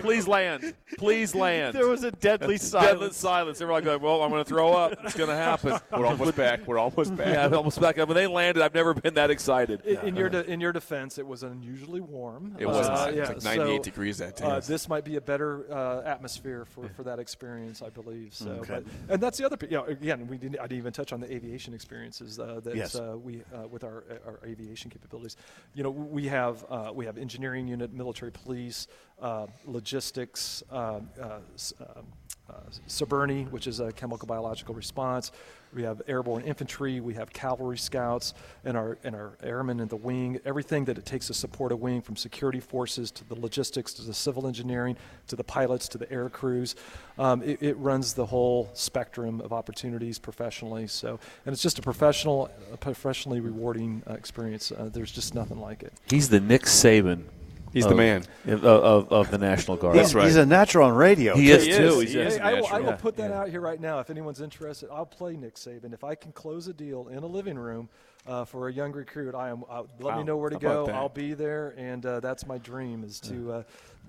Please 0.00 0.28
land. 0.28 0.74
Please 0.98 1.34
land. 1.34 1.74
There 1.74 1.88
was 1.88 2.04
a 2.04 2.10
deadly 2.12 2.58
silence. 2.58 2.92
Deadly 2.92 3.12
silence. 3.12 3.58
They 3.58 3.64
were 3.64 3.72
like, 3.72 3.84
well, 4.02 4.22
I'm 4.22 4.30
going 4.30 4.44
to 4.44 4.48
throw 4.48 4.72
up. 4.72 4.94
It's 5.04 5.16
going 5.16 5.28
to 5.30 5.36
happen. 5.36 5.78
We're 5.90 6.06
almost 6.06 6.36
back. 6.36 6.66
We're 6.66 6.78
almost 6.78 7.16
back. 7.16 7.28
Yeah, 7.28 7.46
I'm 7.46 7.54
almost 7.54 7.80
back. 7.80 7.96
When 7.96 8.08
they 8.08 8.26
landed, 8.26 8.62
I've 8.62 8.74
never 8.74 8.94
been 8.94 9.14
that 9.14 9.30
excited. 9.30 9.84
In, 9.84 10.08
in 10.08 10.16
your 10.22 10.42
de- 10.42 10.50
in 10.50 10.60
your 10.60 10.72
defense, 10.72 11.18
it 11.18 11.26
was 11.26 11.42
unusually 11.42 12.00
warm. 12.00 12.56
It 12.58 12.66
was. 12.66 12.88
Uh, 12.88 13.12
yeah, 13.14 13.28
like 13.28 13.42
98 13.42 13.76
so, 13.78 13.82
degrees 13.82 14.18
that 14.18 14.36
day. 14.36 14.44
Uh, 14.44 14.60
this 14.60 14.88
might 14.88 15.04
be 15.04 15.16
a 15.16 15.20
better 15.20 15.70
uh, 15.72 16.02
atmosphere 16.04 16.64
for, 16.64 16.88
for 16.90 17.02
that 17.04 17.18
experience, 17.18 17.82
I 17.82 17.90
believe. 17.90 18.34
So, 18.34 18.50
Okay. 18.50 18.82
but, 18.82 19.12
and 19.14 19.22
that's 19.22 19.38
the 19.38 19.44
other. 19.46 19.56
You 19.62 19.78
know, 19.78 19.84
again, 19.84 20.26
we 20.26 20.38
didn't. 20.38 20.58
I 20.58 20.62
didn't 20.62 20.78
even 20.78 20.92
touch 20.92 21.12
on 21.12 21.20
the 21.20 21.32
aviation 21.32 21.74
experiences 21.74 22.38
uh, 22.38 22.60
that 22.64 22.74
Yes. 22.76 22.94
uh, 22.94 23.16
we 23.22 23.42
uh, 23.54 23.68
with 23.68 23.84
our 23.84 24.04
our 24.26 24.40
aviation 24.44 24.90
capabilities. 24.90 25.36
You 25.74 25.82
know, 25.82 25.90
we 25.90 26.26
have 26.28 26.64
uh, 26.68 26.90
we 26.94 27.04
have 27.06 27.18
engineering 27.18 27.68
unit, 27.68 27.92
military 27.92 28.32
police, 28.32 28.86
uh, 29.20 29.46
logistics, 29.66 30.62
uh, 30.70 31.00
uh, 31.20 31.38
s- 31.54 31.72
um, 31.80 32.04
uh, 32.50 32.54
CBRNE, 32.88 33.50
which 33.50 33.66
is 33.66 33.80
a 33.80 33.92
chemical 33.92 34.26
biological 34.26 34.74
response. 34.74 35.32
We 35.74 35.82
have 35.84 36.02
airborne 36.06 36.42
infantry. 36.42 37.00
We 37.00 37.14
have 37.14 37.32
cavalry 37.32 37.78
scouts, 37.78 38.34
and 38.64 38.76
our 38.76 38.98
and 39.04 39.14
our 39.14 39.38
airmen 39.42 39.80
in 39.80 39.88
the 39.88 39.96
wing. 39.96 40.38
Everything 40.44 40.84
that 40.84 40.98
it 40.98 41.06
takes 41.06 41.28
to 41.28 41.34
support 41.34 41.72
a 41.72 41.76
wing, 41.76 42.02
from 42.02 42.14
security 42.14 42.60
forces 42.60 43.10
to 43.12 43.24
the 43.24 43.34
logistics 43.34 43.94
to 43.94 44.02
the 44.02 44.12
civil 44.12 44.46
engineering 44.46 44.96
to 45.28 45.36
the 45.36 45.44
pilots 45.44 45.88
to 45.88 45.98
the 45.98 46.10
air 46.12 46.28
crews. 46.28 46.74
Um, 47.16 47.42
it, 47.42 47.62
it 47.62 47.76
runs 47.78 48.12
the 48.12 48.26
whole 48.26 48.68
spectrum 48.74 49.40
of 49.40 49.52
opportunities 49.52 50.18
professionally. 50.18 50.86
So, 50.88 51.18
and 51.46 51.52
it's 51.54 51.62
just 51.62 51.78
a 51.78 51.82
professional, 51.82 52.50
a 52.72 52.76
professionally 52.76 53.40
rewarding 53.40 54.02
uh, 54.08 54.12
experience. 54.12 54.72
Uh, 54.72 54.90
there's 54.92 55.12
just 55.12 55.34
nothing 55.34 55.58
like 55.58 55.82
it. 55.82 55.92
He's 56.06 56.28
the 56.28 56.40
Nick 56.40 56.62
Saban. 56.62 57.24
He's 57.72 57.84
of- 57.84 57.90
the 57.90 57.96
man. 57.96 58.24
Of, 58.46 58.64
of, 58.64 59.12
of 59.12 59.30
the 59.30 59.38
National 59.38 59.76
Guard. 59.76 59.96
He's, 59.96 60.12
he's 60.12 60.36
a 60.36 60.46
natural 60.46 60.88
on 60.88 60.94
radio. 60.94 61.34
He 61.36 61.46
too. 61.46 61.52
is 61.54 61.64
He 61.64 61.72
too. 61.72 61.76
is. 61.84 62.00
He's 62.02 62.12
He 62.12 62.18
is. 62.20 62.36
Hey, 62.36 62.40
I, 62.42 62.52
will, 62.60 62.66
I 62.66 62.78
will 62.80 62.86
Yeah, 62.90 62.96
put 62.96 63.16
that 63.16 63.30
yeah. 63.30 63.40
out 63.40 63.48
here 63.48 63.60
right 63.60 63.80
now. 63.80 63.98
If 64.00 64.10
anyone's 64.10 64.40
interested, 64.40 64.88
I'll 64.92 65.06
play 65.06 65.36
Nick 65.36 65.54
Saban. 65.56 65.92
If 65.94 66.04
I 66.04 66.14
can 66.14 66.32
close 66.32 66.66
a 66.68 66.72
deal 66.72 67.08
in 67.08 67.18
a 67.18 67.26
living 67.26 67.58
room 67.58 67.88
uh, 68.26 68.44
for 68.44 68.68
a 68.68 68.72
young 68.72 68.92
recruit, 68.92 69.34
I 69.34 69.48
am. 69.48 69.64
Uh, 69.68 69.82
let 69.98 70.12
Wow. 70.14 70.18
me 70.18 70.24
know 70.24 70.36
where 70.36 70.50
to 70.50 70.58
go. 70.58 70.86
that? 70.86 70.94
I'll 70.94 71.08
be 71.08 71.34
there, 71.34 71.74
and 71.76 72.04
uh, 72.06 72.20
that's 72.20 72.46
my 72.46 72.58
dream 72.58 73.02
is 73.04 73.20
to. 73.20 73.52
Uh, 73.52 73.62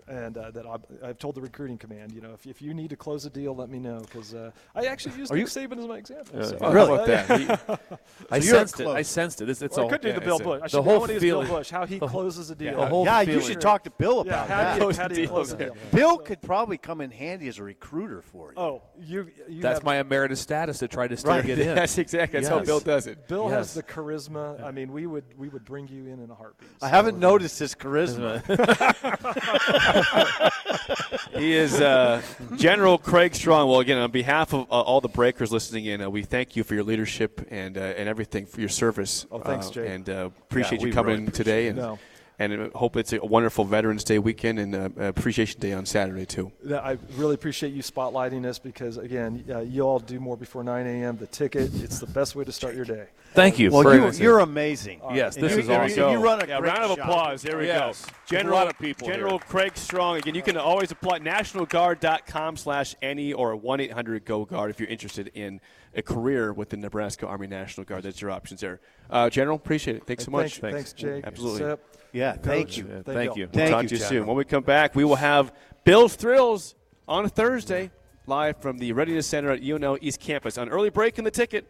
and 0.08 0.40
uh, 0.40 0.50
that 0.50 0.66
I've, 0.66 0.82
I've 1.04 1.18
told 1.20 1.36
the 1.36 1.42
recruiting 1.42 1.78
command, 1.78 2.14
you 2.14 2.20
know, 2.20 2.32
if, 2.34 2.48
if 2.48 2.64
you 2.64 2.74
need 2.74 2.90
to 2.90 2.96
close 2.96 3.26
a 3.26 3.30
deal, 3.30 3.56
let 3.56 3.70
me 3.70 3.78
know 3.78 4.00
because 4.00 4.34
uh, 4.34 4.50
I 4.74 4.86
actually 4.86 5.16
used 5.18 5.32
Are 5.32 5.36
Nick 5.36 5.42
you- 5.42 5.48
Saban 5.68 5.78
as 5.78 5.86
my 5.86 5.98
example. 6.00 6.40
Yeah. 6.40 6.46
so- 6.48 6.58
Oh, 6.62 6.74
Really? 6.74 6.88
How 6.88 6.94
about 6.96 7.28
that? 7.28 7.40
He- 7.40 7.48
I 8.32 8.40
So 8.40 8.46
you're 8.48 8.56
sensed 8.56 8.80
it. 8.80 8.88
I 8.88 9.02
sensed 9.04 9.42
it. 9.44 9.50
It's, 9.50 9.62
it's 9.62 9.78
Well, 9.78 9.82
I 9.82 9.84
all, 9.86 9.90
could 9.92 10.02
do 10.02 10.08
yeah, 10.08 10.16
the 10.16 10.22
Bill 10.22 10.38
it's 10.38 10.44
Bush. 10.44 10.62
I 10.62 10.64
the 10.64 10.70
should 10.70 10.84
whole 10.84 10.94
I 10.94 10.98
want 10.98 11.08
to 11.10 11.14
use 11.14 11.22
Bill 11.22 11.42
feeling- 11.44 11.58
Bush, 11.58 11.70
how 11.70 11.86
he 11.86 12.00
closes 12.10 12.50
a 12.50 12.56
deal. 12.56 12.76
the 12.80 12.88
whole 12.88 13.06
yeah, 13.06 13.22
you 13.22 13.40
should 13.40 13.62
talk 13.62 13.84
to 13.84 13.92
Bill 13.92 14.24
Yeah, 14.26 14.44
about 14.46 14.50
how 14.50 14.88
that. 14.88 14.98
how 14.98 15.08
do 15.08 15.22
you 15.22 15.28
Close 15.28 15.50
close 15.50 15.54
a 15.54 15.58
deal. 15.64 15.74
deal? 15.76 15.84
Bill 15.94 16.18
could 16.18 16.42
probably 16.42 16.80
come 16.80 17.00
in 17.00 17.12
handy 17.12 17.48
as 17.48 17.60
a 17.60 17.64
recruiter 17.64 18.24
for 18.24 18.48
you. 18.52 18.58
Oh, 18.60 18.82
you. 19.00 19.30
you 19.48 19.62
That's 19.62 19.84
my 19.84 20.00
emeritus 20.00 20.42
status 20.42 20.80
to 20.80 20.88
try 20.88 21.08
to 21.08 21.16
still 21.16 21.34
Right. 21.34 21.46
get 21.46 21.60
in. 21.60 21.76
That's 21.76 22.00
exactly. 22.00 22.40
That's 22.40 22.50
how 22.50 22.62
Bill 22.62 22.80
does 22.80 23.06
it. 23.06 23.28
Bill 23.28 23.48
has 23.48 23.76
the 23.76 23.84
charisma. 24.04 24.64
I 24.64 24.72
mean, 24.72 24.92
we 24.92 25.08
would 25.08 25.24
we 25.38 25.50
would 25.50 25.66
bring 25.66 25.88
you 25.88 26.08
in 26.08 26.20
in 26.20 26.30
a 26.30 26.36
heartbeat. 26.36 26.70
I 26.82 26.88
So, 26.88 26.92
haven't 26.92 27.16
uh, 27.16 27.20
noticed 27.20 27.60
his 27.60 27.76
charisma. 27.76 28.44
He 31.36 31.54
is 31.54 31.82
uh, 31.82 32.22
General 32.58 32.98
Craig 32.98 33.34
Strong. 33.34 33.70
Well, 33.70 33.80
again, 33.80 33.98
on 33.98 34.12
behalf 34.12 34.54
of 34.54 34.62
uh, 34.72 34.82
all 34.82 35.02
the 35.02 35.08
breakers 35.08 35.52
listening 35.52 35.86
in, 35.86 36.02
uh, 36.02 36.10
we 36.10 36.24
thank 36.24 36.56
you 36.56 36.64
for 36.64 36.76
your 36.76 36.84
leadership 36.84 37.48
and 37.50 37.78
uh, 37.78 37.82
and 37.82 38.08
everything 38.08 38.46
for 38.46 38.60
your 38.60 38.70
service. 38.70 39.26
Oh, 39.32 39.40
thanks, 39.40 39.68
uh, 39.68 39.72
Jay. 39.72 39.94
And 39.94 40.10
uh, 40.10 40.30
appreciate 40.44 40.82
Yeah, 40.82 40.88
you 40.88 40.94
coming 40.94 41.14
really 41.16 41.26
in 41.26 41.32
today, 41.32 41.68
and 41.68 41.78
No. 41.78 42.00
And 42.40 42.54
uh, 42.54 42.70
hope 42.76 42.98
it's 42.98 43.14
a 43.14 43.24
wonderful 43.24 43.64
Veterans 43.66 44.04
Day 44.04 44.20
weekend 44.20 44.60
and 44.60 44.76
uh, 44.76 44.90
Appreciation 44.98 45.60
Day 45.60 45.74
on 45.74 45.86
Saturday 45.86 46.26
too. 46.26 46.52
I 46.70 46.98
really 47.16 47.36
appreciate 47.36 47.74
you 47.74 47.84
spotlighting 47.84 48.42
this 48.44 48.60
because 48.60 48.98
again, 48.98 49.44
uh, 49.50 49.60
you 49.60 49.82
all 49.84 50.00
do 50.00 50.20
more 50.20 50.36
before 50.38 50.64
9 50.64 50.86
a.m. 50.88 51.18
The 51.18 51.28
ticket, 51.28 51.72
it's 51.76 52.00
the 52.00 52.08
best 52.08 52.36
way 52.36 52.44
to 52.44 52.52
start 52.52 52.76
your 52.76 52.86
day. 52.86 53.08
Thank 53.34 53.58
you. 53.58 53.72
well, 53.72 53.96
you, 53.96 54.12
you're 54.12 54.40
amazing. 54.40 55.02
Yes, 55.12 55.36
And 55.36 55.44
this 55.46 55.54
you, 55.54 55.60
is 55.60 55.68
you- 55.68 55.74
awesome. 55.74 56.12
You 56.12 56.20
run 56.24 56.42
a 56.44 56.48
yeah, 56.48 56.60
great 56.60 56.72
round 56.72 56.84
of 56.84 56.98
shop. 56.98 57.00
applause. 57.00 57.42
There 57.42 57.58
we 57.58 57.66
Yes. 57.66 58.06
go. 58.06 58.12
General, 58.28 58.56
a 58.56 58.60
lot 58.60 58.68
of 58.68 58.78
people 58.78 59.08
General 59.08 59.40
here. 59.40 59.48
Craig 59.48 59.76
Strong. 59.76 60.18
Again, 60.18 60.36
you 60.36 60.44
can 60.44 60.56
always 60.58 60.92
apply 60.92 61.20
nationalguard.com 61.20 62.58
slash 62.58 62.96
any 63.02 63.34
or 63.34 63.56
1-800-GO-GUARD 63.58 64.70
if 64.70 64.80
you're 64.80 64.90
interested 64.90 65.32
in 65.34 65.62
a 65.96 66.02
career 66.02 66.54
with 66.54 66.70
the 66.70 66.78
Nebraska 66.78 67.28
Army 67.28 67.48
National 67.48 67.86
Guard. 67.86 68.04
That's 68.04 68.22
your 68.22 68.32
options 68.32 68.62
there. 68.62 68.80
Uh, 69.10 69.30
General, 69.30 69.56
appreciate 69.56 69.98
it. 69.98 70.08
Thanks 70.08 70.26
so 70.26 70.32
much. 70.32 70.60
Thanks, 70.60 70.76
thanks 70.76 70.94
Jake. 70.94 71.24
Absolutely. 71.26 71.60
Sip. 71.60 71.98
Yeah, 72.12 72.34
thank 72.34 72.68
Coach. 72.68 72.78
you. 72.78 72.84
Thank 72.84 73.06
thank 73.06 73.36
you. 73.36 73.44
you. 73.44 73.50
We'll 73.52 73.54
Thank 73.54 73.72
talk 73.72 73.84
you, 73.84 73.90
to 73.90 73.96
you 73.96 74.02
soon. 74.02 74.28
When 74.28 74.36
we 74.36 74.46
come 74.46 74.64
back, 74.64 74.96
we 74.96 75.04
will 75.04 75.16
have 75.16 75.52
Bill's 75.84 76.16
Thrills 76.16 76.76
on 77.08 77.28
Thursday, 77.30 77.92
live 78.28 78.58
from 78.58 78.78
the 78.78 78.92
Readiness 78.94 79.28
Center 79.28 79.52
at 79.52 79.62
UNL 79.62 79.98
East 80.02 80.20
Campus. 80.20 80.58
On 80.58 80.70
early 80.70 80.90
break 80.90 81.18
in 81.18 81.26
the 81.26 81.32
ticket. 81.32 81.70